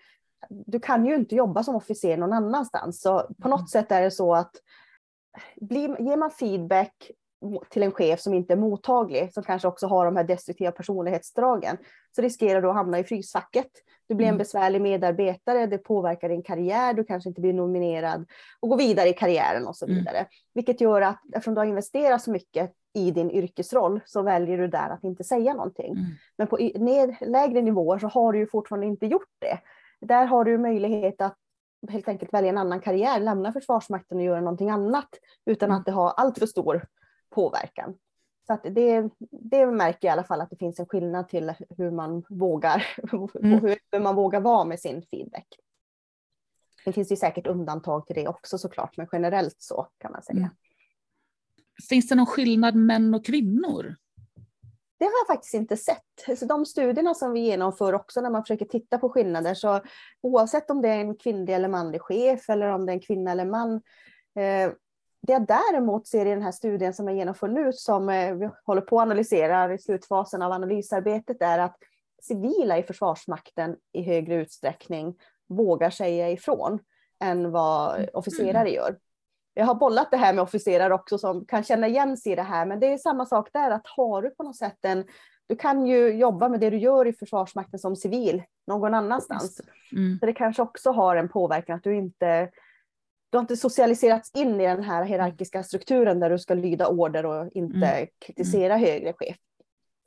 du 0.49 0.79
kan 0.79 1.05
ju 1.05 1.15
inte 1.15 1.35
jobba 1.35 1.63
som 1.63 1.75
officer 1.75 2.17
någon 2.17 2.33
annanstans. 2.33 3.01
Så 3.01 3.27
på 3.41 3.47
något 3.47 3.59
mm. 3.59 3.67
sätt 3.67 3.91
är 3.91 4.01
det 4.01 4.11
så 4.11 4.35
att 4.35 4.51
blir, 5.55 6.01
ger 6.01 6.17
man 6.17 6.31
feedback 6.31 7.11
till 7.69 7.83
en 7.83 7.91
chef 7.91 8.19
som 8.19 8.33
inte 8.33 8.53
är 8.53 8.57
mottaglig, 8.57 9.33
som 9.33 9.43
kanske 9.43 9.67
också 9.67 9.87
har 9.87 10.05
de 10.05 10.15
här 10.15 10.23
destruktiva 10.23 10.71
personlighetsdragen, 10.71 11.77
så 12.15 12.21
riskerar 12.21 12.61
du 12.61 12.67
att 12.67 12.75
hamna 12.75 12.99
i 12.99 13.03
frysfacket. 13.03 13.67
Du 14.07 14.15
blir 14.15 14.27
en 14.27 14.29
mm. 14.29 14.37
besvärlig 14.37 14.81
medarbetare, 14.81 15.65
det 15.65 15.77
påverkar 15.77 16.29
din 16.29 16.43
karriär, 16.43 16.93
du 16.93 17.03
kanske 17.03 17.29
inte 17.29 17.41
blir 17.41 17.53
nominerad 17.53 18.25
och 18.59 18.69
går 18.69 18.77
vidare 18.77 19.09
i 19.09 19.13
karriären 19.13 19.67
och 19.67 19.75
så 19.75 19.85
mm. 19.85 19.97
vidare. 19.97 20.17
Mm. 20.17 20.29
Vilket 20.53 20.81
gör 20.81 21.01
att 21.01 21.19
eftersom 21.33 21.53
du 21.53 21.59
har 21.59 21.65
investerat 21.65 22.21
så 22.21 22.31
mycket 22.31 22.73
i 22.93 23.11
din 23.11 23.31
yrkesroll 23.31 23.99
så 24.05 24.21
väljer 24.21 24.57
du 24.57 24.67
där 24.67 24.89
att 24.89 25.03
inte 25.03 25.23
säga 25.23 25.53
någonting. 25.53 25.91
Mm. 25.91 26.05
Men 26.37 26.47
på 26.47 26.57
ned, 26.75 27.15
lägre 27.21 27.61
nivåer 27.61 27.99
så 27.99 28.07
har 28.07 28.33
du 28.33 28.39
ju 28.39 28.47
fortfarande 28.47 28.87
inte 28.87 29.05
gjort 29.05 29.33
det. 29.39 29.59
Där 30.01 30.25
har 30.25 30.43
du 30.43 30.57
möjlighet 30.57 31.21
att 31.21 31.37
helt 31.89 32.07
enkelt 32.07 32.33
välja 32.33 32.49
en 32.49 32.57
annan 32.57 32.79
karriär, 32.79 33.19
lämna 33.19 33.51
Försvarsmakten 33.51 34.17
och 34.17 34.23
göra 34.23 34.41
någonting 34.41 34.69
annat 34.69 35.09
utan 35.45 35.69
mm. 35.69 35.79
att 35.79 35.85
det 35.85 35.91
har 35.91 36.09
allt 36.09 36.39
för 36.39 36.45
stor 36.45 36.85
påverkan. 37.29 37.97
Så 38.47 38.53
att 38.53 38.63
det, 38.63 39.09
det 39.31 39.65
märker 39.65 40.07
jag 40.07 40.11
i 40.11 40.17
alla 40.17 40.23
fall 40.23 40.41
att 40.41 40.49
det 40.49 40.55
finns 40.55 40.79
en 40.79 40.85
skillnad 40.85 41.29
till 41.29 41.53
hur 41.77 41.91
man 41.91 42.23
vågar, 42.29 42.87
mm. 43.43 43.59
hur 43.91 43.99
man 43.99 44.15
vågar 44.15 44.39
vara 44.39 44.65
med 44.65 44.79
sin 44.79 45.01
feedback. 45.01 45.47
Det 46.85 46.93
finns 46.93 47.11
ju 47.11 47.15
säkert 47.15 47.47
undantag 47.47 48.07
till 48.07 48.15
det 48.15 48.27
också 48.27 48.57
såklart, 48.57 48.97
men 48.97 49.07
generellt 49.11 49.55
så 49.57 49.87
kan 49.97 50.11
man 50.11 50.23
säga. 50.23 50.37
Mm. 50.37 50.49
Finns 51.89 52.07
det 52.07 52.15
någon 52.15 52.25
skillnad 52.25 52.75
män 52.75 53.13
och 53.13 53.25
kvinnor? 53.25 53.95
Det 54.97 55.05
har 55.05 55.11
jag 55.11 55.35
faktiskt 55.35 55.53
inte 55.53 55.77
sett. 55.77 56.39
Så 56.39 56.45
de 56.45 56.65
studierna 56.65 57.13
som 57.13 57.31
vi 57.31 57.39
genomför 57.39 57.93
också 57.93 58.21
när 58.21 58.29
man 58.29 58.43
försöker 58.43 58.65
titta 58.65 58.97
på 58.97 59.09
skillnader, 59.09 59.53
så 59.53 59.81
oavsett 60.21 60.69
om 60.69 60.81
det 60.81 60.89
är 60.89 60.99
en 60.99 61.15
kvinnlig 61.15 61.53
eller 61.53 61.67
manlig 61.67 62.01
chef 62.01 62.49
eller 62.49 62.67
om 62.67 62.85
det 62.85 62.91
är 62.91 62.93
en 62.93 62.99
kvinna 62.99 63.31
eller 63.31 63.45
man, 63.45 63.75
eh, 64.35 64.71
det 65.25 65.33
jag 65.33 65.47
däremot 65.47 66.07
ser 66.07 66.25
i 66.25 66.29
den 66.29 66.41
här 66.41 66.51
studien 66.51 66.93
som 66.93 67.07
jag 67.07 67.17
genomför 67.17 67.47
nu, 67.47 67.73
som 67.73 68.09
eh, 68.09 68.35
vi 68.35 68.49
håller 68.65 68.81
på 68.81 68.99
att 68.99 69.05
analysera 69.05 69.73
i 69.73 69.77
slutfasen 69.77 70.41
av 70.41 70.51
analysarbetet, 70.51 71.41
är 71.41 71.59
att 71.59 71.77
civila 72.21 72.77
i 72.77 72.83
Försvarsmakten 72.83 73.75
i 73.93 74.01
högre 74.01 74.35
utsträckning 74.35 75.15
vågar 75.49 75.89
säga 75.89 76.31
ifrån 76.31 76.79
än 77.23 77.51
vad 77.51 77.95
mm. 77.95 78.09
officerare 78.13 78.69
gör. 78.69 78.97
Jag 79.53 79.65
har 79.65 79.75
bollat 79.75 80.11
det 80.11 80.17
här 80.17 80.33
med 80.33 80.41
officerare 80.41 80.93
också 80.93 81.17
som 81.17 81.45
kan 81.45 81.63
känna 81.63 81.87
igen 81.87 82.17
sig 82.17 82.31
i 82.31 82.35
det 82.35 82.41
här, 82.41 82.65
men 82.65 82.79
det 82.79 82.93
är 82.93 82.97
samma 82.97 83.25
sak 83.25 83.49
där, 83.53 83.71
att 83.71 83.87
har 83.87 84.21
du 84.21 84.29
på 84.29 84.43
något 84.43 84.57
sätt 84.57 84.85
en 84.85 85.03
du 85.47 85.55
kan 85.55 85.85
ju 85.85 86.09
jobba 86.09 86.49
med 86.49 86.59
det 86.59 86.69
du 86.69 86.77
gör 86.77 87.07
i 87.07 87.13
Försvarsmakten 87.13 87.79
som 87.79 87.95
civil 87.95 88.43
någon 88.67 88.93
annanstans. 88.93 89.61
Mm. 89.91 90.19
Så 90.19 90.25
det 90.25 90.33
kanske 90.33 90.61
också 90.61 90.91
har 90.91 91.15
en 91.15 91.29
påverkan 91.29 91.75
att 91.75 91.83
du 91.83 91.95
inte 91.95 92.49
du 93.35 93.37
har 93.37 93.43
inte 93.43 93.57
socialiserats 93.57 94.31
in 94.33 94.61
i 94.61 94.63
den 94.63 94.83
här 94.83 95.05
hierarkiska 95.05 95.63
strukturen 95.63 96.19
där 96.19 96.29
du 96.29 96.39
ska 96.39 96.53
lyda 96.53 96.87
order 96.87 97.25
och 97.25 97.51
inte 97.53 97.87
mm. 97.87 98.07
kritisera 98.19 98.77
högre 98.77 99.13
chef 99.13 99.37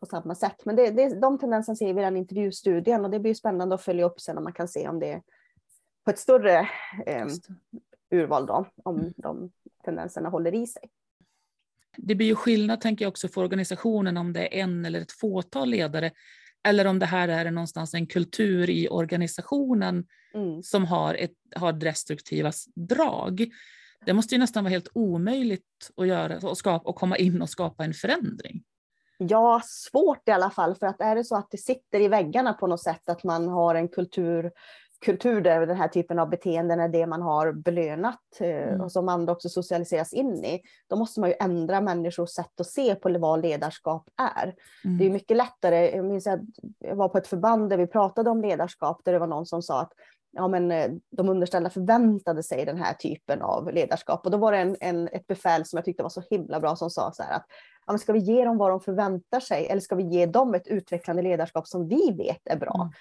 på 0.01 0.07
samma 0.07 0.35
sätt. 0.35 0.65
Men 0.65 0.77
det, 0.77 0.91
det, 0.91 1.21
de 1.21 1.39
tendenserna 1.39 1.77
ser 1.77 1.95
vi 1.95 2.01
i 2.01 2.05
den 2.05 2.17
intervjustudien 2.17 3.05
och 3.05 3.11
det 3.11 3.21
blir 3.21 3.35
spännande 3.35 3.75
att 3.75 3.83
följa 3.83 4.05
upp 4.05 4.21
sen 4.21 4.39
om 4.39 4.45
man 4.45 4.53
kan 4.53 4.69
se 4.69 4.89
om 4.89 5.01
det 5.01 5.13
är 5.13 5.23
på 6.05 6.11
ett 6.11 6.19
större 6.19 6.69
eh, 7.07 7.27
urval 8.11 8.47
då, 8.47 8.67
om 8.85 8.99
mm. 8.99 9.13
de 9.17 9.51
tendenserna 9.85 10.29
håller 10.29 10.55
i 10.55 10.67
sig. 10.67 10.91
Det 11.97 12.15
blir 12.15 12.27
ju 12.27 12.35
skillnad 12.35 12.81
tänker 12.81 13.05
jag 13.05 13.11
också 13.11 13.29
för 13.29 13.41
organisationen 13.41 14.17
om 14.17 14.33
det 14.33 14.59
är 14.59 14.63
en 14.63 14.85
eller 14.85 15.01
ett 15.01 15.13
fåtal 15.13 15.69
ledare 15.69 16.13
eller 16.65 16.87
om 16.87 16.99
det 16.99 17.07
här 17.07 17.29
är 17.29 17.51
någonstans 17.51 17.95
en 17.95 18.07
kultur 18.07 18.71
i 18.71 18.89
organisationen 18.89 20.07
mm. 20.35 20.63
som 20.63 20.85
har, 20.85 21.15
ett, 21.15 21.35
har 21.57 21.73
destruktiva 21.73 22.53
drag. 22.75 23.47
Det 24.07 24.13
måste 24.13 24.35
ju 24.35 24.39
nästan 24.39 24.65
vara 24.65 24.71
helt 24.71 24.91
omöjligt 24.95 25.91
att 25.97 26.07
göra 26.07 26.49
och, 26.49 26.59
skapa, 26.59 26.89
och 26.89 26.97
komma 26.97 27.17
in 27.17 27.43
och 27.43 27.51
skapa 27.51 27.85
en 27.85 27.95
förändring. 27.95 28.63
Ja, 29.19 29.63
svårt 29.65 30.29
i 30.29 30.31
alla 30.31 30.51
fall, 30.51 30.75
för 30.75 30.87
att 30.87 31.01
är 31.01 31.17
det 31.17 31.25
så 31.25 31.37
att 31.37 31.51
det 31.51 31.59
sitter 31.59 32.01
i 32.01 32.09
väggarna 32.09 32.53
på 32.53 32.67
något 32.67 32.83
sätt, 32.83 33.09
att 33.09 33.25
man 33.25 33.49
har 33.49 33.75
en 33.75 33.89
kultur 33.89 34.51
kultur 35.05 35.41
där 35.41 35.67
den 35.67 35.77
här 35.77 35.89
typen 35.89 36.19
av 36.19 36.29
beteenden 36.29 36.81
är 36.81 36.89
det 36.89 37.07
man 37.07 37.23
har 37.23 37.53
belönat 37.53 38.21
eh, 38.41 38.69
mm. 38.69 38.81
och 38.81 38.93
som 38.93 39.09
andra 39.09 39.33
också 39.33 39.49
socialiseras 39.49 40.13
in 40.13 40.45
i, 40.45 40.61
då 40.89 40.97
måste 40.97 41.21
man 41.21 41.29
ju 41.29 41.37
ändra 41.41 41.81
människors 41.81 42.31
sätt 42.31 42.61
att 42.61 42.67
se 42.67 42.95
på 42.95 43.19
vad 43.19 43.43
ledarskap 43.43 44.09
är. 44.17 44.55
Mm. 44.85 44.99
Det 44.99 45.07
är 45.07 45.11
mycket 45.11 45.37
lättare, 45.37 45.97
jag 45.97 46.05
minns 46.05 46.27
att 46.27 46.41
jag 46.79 46.97
var 46.97 47.09
på 47.09 47.19
ett 47.19 47.27
förband 47.27 47.71
där 47.71 47.77
vi 47.77 47.87
pratade 47.87 48.31
om 48.31 48.43
ledarskap, 48.43 49.01
där 49.05 49.13
det 49.13 49.19
var 49.19 49.27
någon 49.27 49.47
som 49.47 49.63
sa 49.63 49.81
att 49.81 49.93
ja, 50.31 50.49
men, 50.49 50.73
eh, 50.73 50.91
de 51.11 51.29
underställda 51.29 51.71
förväntade 51.71 52.43
sig 52.43 52.65
den 52.65 52.77
här 52.77 52.95
typen 52.95 53.43
av 53.43 53.73
ledarskap. 53.73 54.25
Och 54.25 54.31
då 54.31 54.39
var 54.39 54.53
det 54.53 54.59
en, 54.59 54.77
en, 54.81 55.09
ett 55.09 55.27
befäl 55.27 55.65
som 55.65 55.77
jag 55.77 55.85
tyckte 55.85 56.03
var 56.03 56.11
så 56.11 56.23
himla 56.31 56.61
bra 56.61 56.77
som 56.77 56.91
sa 56.91 57.13
så 57.13 57.23
här 57.23 57.37
att 57.37 57.47
ja, 57.87 57.93
men 57.93 57.99
ska 57.99 58.13
vi 58.13 58.19
ge 58.19 58.45
dem 58.45 58.59
vad 58.59 58.71
de 58.71 58.81
förväntar 58.81 59.41
sig 59.41 59.67
eller 59.67 59.81
ska 59.81 59.95
vi 59.95 60.03
ge 60.03 60.27
dem 60.27 60.55
ett 60.55 60.67
utvecklande 60.67 61.23
ledarskap 61.23 61.67
som 61.67 61.89
vi 61.89 62.13
vet 62.19 62.49
är 62.49 62.57
bra? 62.57 62.75
Mm. 62.75 62.93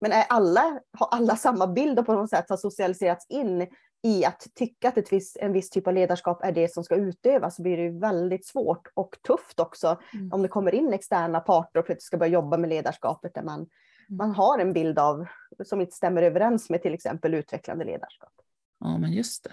Men 0.00 0.12
är 0.12 0.24
alla, 0.28 0.80
har 0.98 1.08
alla 1.10 1.36
samma 1.36 1.66
bild 1.66 1.98
och 1.98 2.06
på 2.06 2.12
något 2.12 2.30
sätt 2.30 2.44
har 2.48 2.56
socialiserats 2.56 3.26
in 3.28 3.66
i 4.02 4.24
att 4.24 4.46
tycka 4.54 4.88
att 4.88 4.98
ett 4.98 5.12
viss, 5.12 5.36
en 5.40 5.52
viss 5.52 5.70
typ 5.70 5.86
av 5.86 5.94
ledarskap 5.94 6.44
är 6.44 6.52
det 6.52 6.72
som 6.72 6.84
ska 6.84 6.94
utövas 6.94 7.56
så 7.56 7.62
blir 7.62 7.76
det 7.76 7.90
väldigt 7.90 8.46
svårt 8.46 8.88
och 8.94 9.16
tufft 9.26 9.60
också 9.60 9.98
mm. 10.14 10.32
om 10.32 10.42
det 10.42 10.48
kommer 10.48 10.74
in 10.74 10.92
externa 10.92 11.40
parter 11.40 11.80
och 11.80 11.86
plötsligt 11.86 12.02
ska 12.02 12.16
börja 12.16 12.32
jobba 12.32 12.56
med 12.56 12.70
ledarskapet 12.70 13.34
där 13.34 13.42
man, 13.42 13.58
mm. 13.58 13.68
man 14.08 14.30
har 14.30 14.58
en 14.58 14.72
bild 14.72 14.98
av 14.98 15.26
som 15.64 15.80
inte 15.80 15.96
stämmer 15.96 16.22
överens 16.22 16.70
med 16.70 16.82
till 16.82 16.94
exempel 16.94 17.34
utvecklande 17.34 17.84
ledarskap. 17.84 18.32
Ja, 18.80 18.98
men 18.98 19.12
just 19.12 19.44
det. 19.44 19.52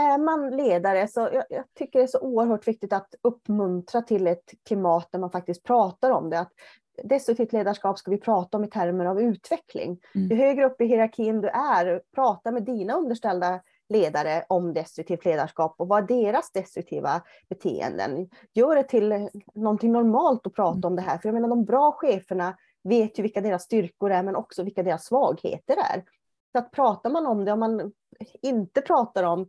Är 0.00 0.18
man 0.18 0.56
ledare 0.56 1.08
så 1.08 1.20
jag, 1.20 1.44
jag 1.48 1.64
tycker 1.74 1.98
det 1.98 2.04
är 2.04 2.08
så 2.08 2.20
oerhört 2.20 2.68
viktigt 2.68 2.92
att 2.92 3.14
uppmuntra 3.22 4.02
till 4.02 4.26
ett 4.26 4.54
klimat 4.66 5.08
där 5.12 5.18
man 5.18 5.30
faktiskt 5.30 5.62
pratar 5.62 6.10
om 6.10 6.30
det. 6.30 6.38
Att 6.38 6.52
destruktivt 7.02 7.52
ledarskap 7.52 7.98
ska 7.98 8.10
vi 8.10 8.18
prata 8.18 8.56
om 8.56 8.64
i 8.64 8.68
termer 8.68 9.04
av 9.04 9.20
utveckling. 9.20 10.00
Mm. 10.14 10.28
Ju 10.28 10.36
högre 10.36 10.64
upp 10.64 10.80
i 10.80 10.84
hierarkin 10.84 11.40
du 11.40 11.48
är, 11.48 12.02
prata 12.14 12.50
med 12.50 12.62
dina 12.62 12.94
underställda 12.94 13.60
ledare 13.88 14.44
om 14.48 14.74
destruktivt 14.74 15.24
ledarskap 15.24 15.74
och 15.78 15.88
vad 15.88 16.08
deras 16.08 16.52
destruktiva 16.52 17.22
beteenden. 17.48 18.28
Gör 18.54 18.76
det 18.76 18.82
till 18.82 19.28
någonting 19.54 19.92
normalt 19.92 20.46
att 20.46 20.54
prata 20.54 20.76
mm. 20.76 20.84
om 20.84 20.96
det 20.96 21.02
här. 21.02 21.18
För 21.18 21.28
jag 21.28 21.34
menar 21.34 21.48
de 21.48 21.64
bra 21.64 21.92
cheferna 21.92 22.56
vet 22.84 23.18
ju 23.18 23.22
vilka 23.22 23.40
deras 23.40 23.62
styrkor 23.62 24.10
är 24.10 24.22
men 24.22 24.36
också 24.36 24.62
vilka 24.62 24.82
deras 24.82 25.04
svagheter 25.04 25.76
är. 25.92 26.04
Så 26.52 26.58
att 26.58 26.70
pratar 26.70 27.10
man 27.10 27.26
om 27.26 27.44
det, 27.44 27.52
om 27.52 27.60
man 27.60 27.92
inte 28.42 28.80
pratar 28.80 29.22
om 29.22 29.48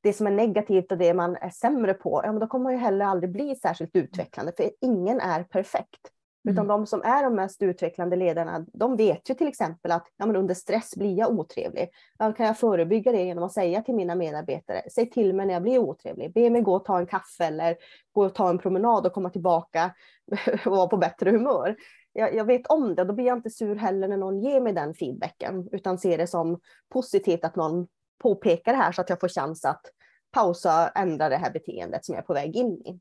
det 0.00 0.12
som 0.12 0.26
är 0.26 0.30
negativt 0.30 0.92
och 0.92 0.98
det 0.98 1.14
man 1.14 1.36
är 1.36 1.50
sämre 1.50 1.94
på, 1.94 2.20
ja, 2.24 2.32
men 2.32 2.40
då 2.40 2.46
kommer 2.46 2.62
man 2.62 2.72
ju 2.72 2.78
heller 2.78 3.04
aldrig 3.04 3.32
bli 3.32 3.54
särskilt 3.54 3.96
utvecklande, 3.96 4.52
för 4.56 4.70
ingen 4.80 5.20
är 5.20 5.42
perfekt. 5.42 6.10
Utan 6.46 6.64
mm. 6.64 6.66
de 6.66 6.86
som 6.86 7.02
är 7.02 7.22
de 7.22 7.34
mest 7.34 7.62
utvecklande 7.62 8.16
ledarna, 8.16 8.66
de 8.72 8.96
vet 8.96 9.30
ju 9.30 9.34
till 9.34 9.46
exempel 9.46 9.92
att 9.92 10.06
ja, 10.16 10.26
men 10.26 10.36
under 10.36 10.54
stress 10.54 10.96
blir 10.96 11.18
jag 11.18 11.30
otrevlig. 11.30 11.88
Ja, 12.18 12.32
kan 12.32 12.46
jag 12.46 12.58
förebygga 12.58 13.12
det 13.12 13.22
genom 13.22 13.44
att 13.44 13.52
säga 13.52 13.82
till 13.82 13.94
mina 13.94 14.14
medarbetare, 14.14 14.82
säg 14.92 15.10
till 15.10 15.34
mig 15.34 15.46
när 15.46 15.54
jag 15.54 15.62
blir 15.62 15.78
otrevlig. 15.78 16.32
Be 16.32 16.50
mig 16.50 16.62
gå 16.62 16.76
och 16.76 16.84
ta 16.84 16.98
en 16.98 17.06
kaffe 17.06 17.44
eller 17.44 17.76
gå 18.12 18.24
och 18.24 18.34
ta 18.34 18.50
en 18.50 18.58
promenad 18.58 19.06
och 19.06 19.12
komma 19.12 19.30
tillbaka 19.30 19.94
och 20.66 20.76
vara 20.76 20.86
på 20.86 20.96
bättre 20.96 21.30
humör. 21.30 21.76
Jag, 22.12 22.34
jag, 22.34 22.44
vet 22.44 22.66
om 22.66 22.94
det, 22.94 23.04
då 23.04 23.14
blir 23.14 23.26
jag 23.26 23.38
inte 23.38 23.50
sur 23.50 23.74
heller 23.74 24.08
när 24.08 24.16
någon 24.16 24.40
ger 24.40 24.60
mig 24.60 24.72
den 24.72 24.94
feedbacken, 24.94 25.68
utan 25.72 25.98
ser 25.98 26.18
det 26.18 26.26
som 26.26 26.60
positivt 26.92 27.44
att 27.44 27.56
någon 27.56 27.86
påpekar 28.22 28.72
det 28.72 28.78
här 28.78 28.92
så 28.92 29.00
att 29.00 29.10
jag 29.10 29.20
får 29.20 29.28
chans 29.28 29.64
att 29.64 29.82
pausa 30.30 30.88
ändra 30.88 31.28
det 31.28 31.36
här 31.36 31.52
beteendet 31.52 32.04
som 32.04 32.14
jag 32.14 32.22
är 32.22 32.26
på 32.26 32.34
väg 32.34 32.56
in 32.56 32.72
i. 32.72 33.00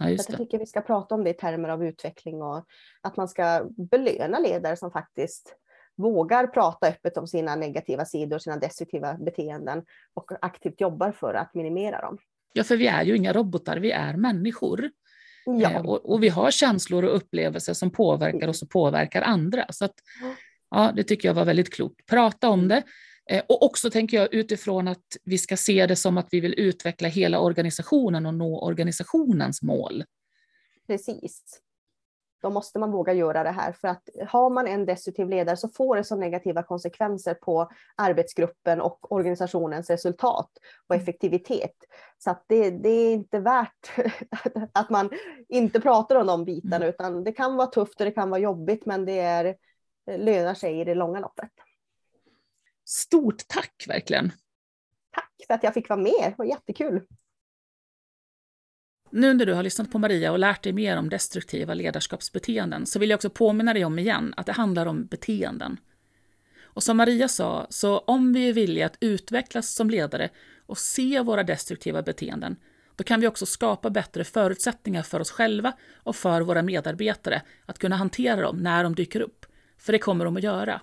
Ja, 0.00 0.10
jag 0.10 0.26
tycker 0.26 0.58
vi 0.58 0.66
ska 0.66 0.80
prata 0.80 1.14
om 1.14 1.24
det 1.24 1.30
i 1.30 1.34
termer 1.34 1.68
av 1.68 1.84
utveckling 1.84 2.42
och 2.42 2.66
att 3.00 3.16
man 3.16 3.28
ska 3.28 3.66
belöna 3.90 4.38
ledare 4.38 4.76
som 4.76 4.90
faktiskt 4.90 5.56
vågar 5.96 6.46
prata 6.46 6.88
öppet 6.88 7.16
om 7.16 7.26
sina 7.26 7.56
negativa 7.56 8.04
sidor, 8.04 8.38
sina 8.38 8.56
destruktiva 8.56 9.14
beteenden 9.14 9.82
och 10.14 10.32
aktivt 10.40 10.80
jobbar 10.80 11.12
för 11.12 11.34
att 11.34 11.54
minimera 11.54 12.00
dem. 12.00 12.18
Ja, 12.52 12.64
för 12.64 12.76
vi 12.76 12.86
är 12.86 13.02
ju 13.02 13.16
inga 13.16 13.32
robotar, 13.32 13.76
vi 13.76 13.90
är 13.90 14.16
människor. 14.16 14.90
Ja. 15.44 15.70
Eh, 15.70 15.86
och, 15.86 16.10
och, 16.10 16.22
vi 16.22 16.28
har 16.28 16.50
känslor 16.50 17.04
och 17.04 17.16
upplevelser 17.16 17.74
som 17.74 17.90
påverkar 17.90 18.48
oss 18.48 18.62
och 18.62 18.70
påverkar 18.70 19.22
andra. 19.22 19.66
Så 19.70 19.84
att, 19.84 19.94
ja, 20.70 20.92
det 20.96 21.04
tycker 21.04 21.28
jag 21.28 21.34
var 21.34 21.44
väldigt 21.44 21.74
klokt. 21.74 22.06
Prata 22.06 22.48
om 22.48 22.68
det, 22.68 22.76
Eh, 22.76 22.82
och 23.48 23.62
också 23.62 23.90
tänker 23.90 24.16
jag 24.16 24.34
utifrån 24.34 24.88
att 24.88 25.16
vi 25.24 25.38
ska 25.38 25.56
se 25.56 25.86
det 25.86 25.96
som 25.96 26.18
att 26.18 26.28
vi 26.30 26.40
vill 26.40 26.54
utveckla 26.60 27.08
hela 27.08 27.40
organisationen 27.40 28.26
och 28.26 28.34
nå 28.34 28.60
organisationens 28.60 29.62
mål. 29.62 30.04
Precis. 30.86 31.60
Då 32.42 32.50
måste 32.50 32.78
man 32.78 32.90
våga 32.90 33.12
göra 33.12 33.42
det 33.42 33.50
här 33.50 33.72
för 33.72 33.88
att 33.88 34.08
har 34.28 34.50
man 34.50 34.66
en 34.66 34.86
destruktiv 34.86 35.28
ledare 35.28 35.56
så 35.56 35.68
får 35.68 35.96
det 35.96 36.04
så 36.04 36.16
negativa 36.16 36.62
konsekvenser 36.62 37.34
på 37.34 37.70
arbetsgruppen 37.96 38.80
och 38.80 39.12
organisationens 39.12 39.90
resultat 39.90 40.50
och 40.88 40.94
mm. 40.94 41.02
effektivitet. 41.02 41.74
Så 42.18 42.36
det, 42.46 42.70
det 42.70 42.88
är 42.88 43.12
inte 43.12 43.38
värt 43.38 43.92
att 44.72 44.90
man 44.90 45.10
inte 45.48 45.80
pratar 45.80 46.16
om 46.16 46.26
de 46.26 46.44
bitarna 46.44 46.76
mm. 46.76 46.88
utan 46.88 47.24
det 47.24 47.32
kan 47.32 47.56
vara 47.56 47.66
tufft 47.66 48.00
och 48.00 48.04
det 48.06 48.12
kan 48.12 48.30
vara 48.30 48.40
jobbigt 48.40 48.86
men 48.86 49.04
det 49.04 49.18
är, 49.18 49.56
lönar 50.18 50.54
sig 50.54 50.80
i 50.80 50.84
det 50.84 50.94
långa 50.94 51.20
loppet. 51.20 51.50
Stort 52.84 53.48
tack 53.48 53.84
verkligen! 53.88 54.32
Tack 55.14 55.32
för 55.46 55.54
att 55.54 55.62
jag 55.62 55.74
fick 55.74 55.88
vara 55.88 56.00
med, 56.00 56.12
det 56.30 56.34
var 56.38 56.44
jättekul! 56.44 57.02
Nu 59.10 59.34
när 59.34 59.46
du 59.46 59.54
har 59.54 59.62
lyssnat 59.62 59.90
på 59.90 59.98
Maria 59.98 60.32
och 60.32 60.38
lärt 60.38 60.62
dig 60.62 60.72
mer 60.72 60.96
om 60.96 61.08
destruktiva 61.08 61.74
ledarskapsbeteenden 61.74 62.86
så 62.86 62.98
vill 62.98 63.10
jag 63.10 63.16
också 63.16 63.30
påminna 63.30 63.72
dig 63.72 63.84
om 63.84 63.98
igen 63.98 64.34
att 64.36 64.46
det 64.46 64.52
handlar 64.52 64.86
om 64.86 65.06
beteenden. 65.06 65.76
Och 66.62 66.82
som 66.82 66.96
Maria 66.96 67.28
sa, 67.28 67.66
så 67.70 67.98
om 67.98 68.32
vi 68.32 68.48
är 68.48 68.52
villiga 68.52 68.86
att 68.86 68.96
utvecklas 69.00 69.74
som 69.74 69.90
ledare 69.90 70.28
och 70.66 70.78
se 70.78 71.20
våra 71.20 71.42
destruktiva 71.42 72.02
beteenden, 72.02 72.56
då 72.96 73.04
kan 73.04 73.20
vi 73.20 73.26
också 73.26 73.46
skapa 73.46 73.90
bättre 73.90 74.24
förutsättningar 74.24 75.02
för 75.02 75.20
oss 75.20 75.30
själva 75.30 75.72
och 75.94 76.16
för 76.16 76.40
våra 76.40 76.62
medarbetare 76.62 77.42
att 77.66 77.78
kunna 77.78 77.96
hantera 77.96 78.40
dem 78.40 78.56
när 78.56 78.84
de 78.84 78.94
dyker 78.94 79.20
upp. 79.20 79.46
För 79.78 79.92
det 79.92 79.98
kommer 79.98 80.24
de 80.24 80.36
att 80.36 80.42
göra. 80.42 80.80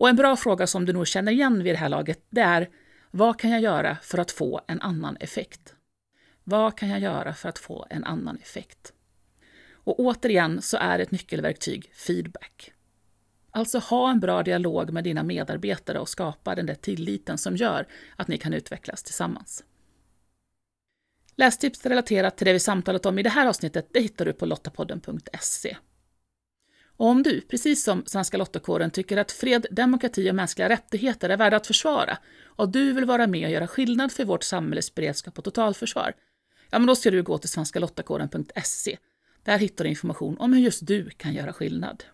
Och 0.00 0.08
en 0.08 0.16
bra 0.16 0.36
fråga 0.36 0.66
som 0.66 0.86
du 0.86 0.92
nog 0.92 1.06
känner 1.06 1.32
igen 1.32 1.62
vid 1.62 1.74
det 1.74 1.78
här 1.78 1.88
laget, 1.88 2.26
det 2.30 2.40
är 2.40 2.68
vad 3.10 3.38
kan 3.38 3.50
jag 3.50 3.60
göra 3.60 3.96
för 4.02 4.18
att 4.18 4.30
få 4.30 4.60
en 4.66 4.80
annan 4.80 5.16
effekt? 5.16 5.74
Vad 6.44 6.78
kan 6.78 6.88
jag 6.88 7.00
göra 7.00 7.34
för 7.34 7.48
att 7.48 7.58
få 7.58 7.86
en 7.90 8.04
annan 8.04 8.36
effekt? 8.36 8.92
Och 9.72 10.00
återigen 10.00 10.62
så 10.62 10.76
är 10.76 10.98
ett 10.98 11.10
nyckelverktyg 11.10 11.92
feedback. 11.94 12.72
Alltså 13.50 13.78
ha 13.78 14.10
en 14.10 14.20
bra 14.20 14.42
dialog 14.42 14.90
med 14.90 15.04
dina 15.04 15.22
medarbetare 15.22 15.98
och 15.98 16.08
skapa 16.08 16.54
den 16.54 16.66
där 16.66 16.74
tilliten 16.74 17.38
som 17.38 17.56
gör 17.56 17.86
att 18.16 18.28
ni 18.28 18.38
kan 18.38 18.54
utvecklas 18.54 19.02
tillsammans. 19.02 19.64
Lästips 21.36 21.86
relaterat 21.86 22.36
till 22.36 22.46
det 22.46 22.52
vi 22.52 22.60
samtalat 22.60 23.06
om 23.06 23.18
i 23.18 23.22
det 23.22 23.30
här 23.30 23.46
avsnittet 23.46 23.88
det 23.92 24.00
hittar 24.00 24.24
du 24.24 24.32
på 24.32 24.46
lottapodden.se. 24.46 25.76
Och 27.00 27.06
om 27.06 27.22
du, 27.22 27.40
precis 27.40 27.84
som 27.84 28.02
Svenska 28.06 28.36
Lottakåren, 28.36 28.90
tycker 28.90 29.16
att 29.16 29.32
fred, 29.32 29.66
demokrati 29.70 30.30
och 30.30 30.34
mänskliga 30.34 30.68
rättigheter 30.68 31.28
är 31.28 31.36
värda 31.36 31.56
att 31.56 31.66
försvara 31.66 32.18
och 32.44 32.68
du 32.68 32.92
vill 32.92 33.04
vara 33.04 33.26
med 33.26 33.46
och 33.46 33.52
göra 33.52 33.66
skillnad 33.66 34.12
för 34.12 34.24
vårt 34.24 34.42
samhälles 34.42 34.94
beredskap 34.94 35.38
och 35.38 35.44
totalförsvar, 35.44 36.12
ja 36.70 36.78
men 36.78 36.86
då 36.86 36.96
ska 36.96 37.10
du 37.10 37.22
gå 37.22 37.38
till 37.38 37.50
svenskalottakåren.se. 37.50 38.98
Där 39.42 39.58
hittar 39.58 39.84
du 39.84 39.90
information 39.90 40.38
om 40.38 40.52
hur 40.52 40.60
just 40.60 40.86
du 40.86 41.10
kan 41.10 41.34
göra 41.34 41.52
skillnad. 41.52 42.04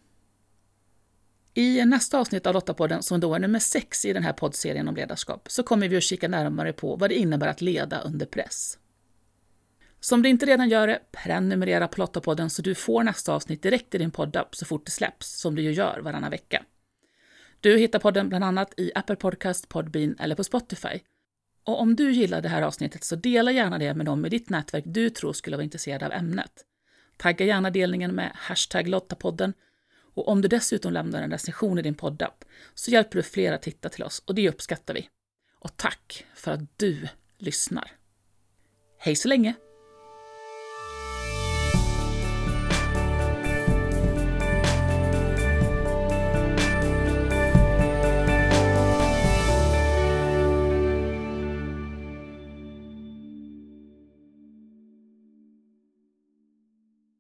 I 1.55 1.85
nästa 1.85 2.19
avsnitt 2.19 2.47
av 2.47 2.55
Lottapodden, 2.55 3.03
som 3.03 3.21
då 3.21 3.35
är 3.35 3.39
nummer 3.39 3.59
sex 3.59 4.05
i 4.05 4.13
den 4.13 4.23
här 4.23 4.33
poddserien 4.33 4.89
om 4.89 4.97
ledarskap, 4.97 5.51
så 5.51 5.63
kommer 5.63 5.89
vi 5.89 5.97
att 5.97 6.03
kika 6.03 6.29
närmare 6.29 6.73
på 6.73 6.97
vad 6.97 7.11
det 7.11 7.15
innebär 7.15 7.47
att 7.47 7.61
leda 7.61 8.01
under 8.01 8.27
press. 8.27 8.79
Så 10.07 10.15
om 10.15 10.23
du 10.23 10.29
inte 10.29 10.47
redan 10.47 10.69
gör 10.69 10.87
det, 10.87 11.01
prenumerera 11.13 11.89
på 11.89 12.01
Lottapodden 12.01 12.51
så 12.51 12.63
du 12.63 12.75
får 12.75 13.03
nästa 13.03 13.33
avsnitt 13.33 13.63
direkt 13.63 13.95
i 13.95 13.99
din 13.99 14.11
poddapp 14.11 14.57
så 14.57 14.65
fort 14.65 14.85
det 14.85 14.91
släpps, 14.91 15.41
som 15.41 15.55
du 15.55 15.63
ju 15.63 15.73
gör 15.73 16.01
varannan 16.01 16.31
vecka. 16.31 16.65
Du 17.61 17.79
hittar 17.79 17.99
podden 17.99 18.29
bland 18.29 18.45
annat 18.45 18.75
i 18.77 18.93
Apple 18.95 19.17
Podcast, 19.17 19.69
Podbean 19.69 20.17
eller 20.19 20.35
på 20.35 20.45
Spotify. 20.45 21.01
Och 21.65 21.81
om 21.81 21.97
du 21.97 22.13
gillar 22.13 22.41
det 22.41 22.49
här 22.49 22.63
avsnittet 22.63 23.05
så 23.05 23.17
dela 23.17 23.53
gärna 23.53 23.79
det 23.79 23.95
med 23.95 24.07
dem 24.07 24.27
i 24.27 24.29
ditt 24.29 24.51
nätverk 24.51 24.85
du 24.87 25.11
tror 25.11 25.33
skulle 25.33 25.57
vara 25.57 25.65
intresserade 25.65 26.07
av 26.07 26.13
ämnet. 26.13 26.65
Tagga 27.17 27.47
gärna 27.47 27.71
delningen 27.71 28.15
med 28.15 28.33
hashtag 28.35 28.89
Lottapodden 28.89 29.53
och 30.15 30.29
om 30.29 30.43
du 30.43 30.49
dessutom 30.49 30.93
lämnar 30.93 31.23
en 31.23 31.31
recension 31.31 31.79
i 31.79 31.83
din 31.83 31.95
poddapp 31.95 32.45
så 32.75 32.91
hjälper 32.91 33.17
du 33.17 33.23
fler 33.23 33.53
att 33.53 33.63
titta 33.63 33.89
till 33.89 34.05
oss 34.05 34.23
och 34.27 34.35
det 34.35 34.49
uppskattar 34.49 34.95
vi. 34.95 35.09
Och 35.59 35.77
tack 35.77 36.27
för 36.35 36.53
att 36.53 36.79
du 36.79 37.09
lyssnar. 37.39 37.93
Hej 38.99 39.17
så 39.17 39.29
länge! 39.29 39.55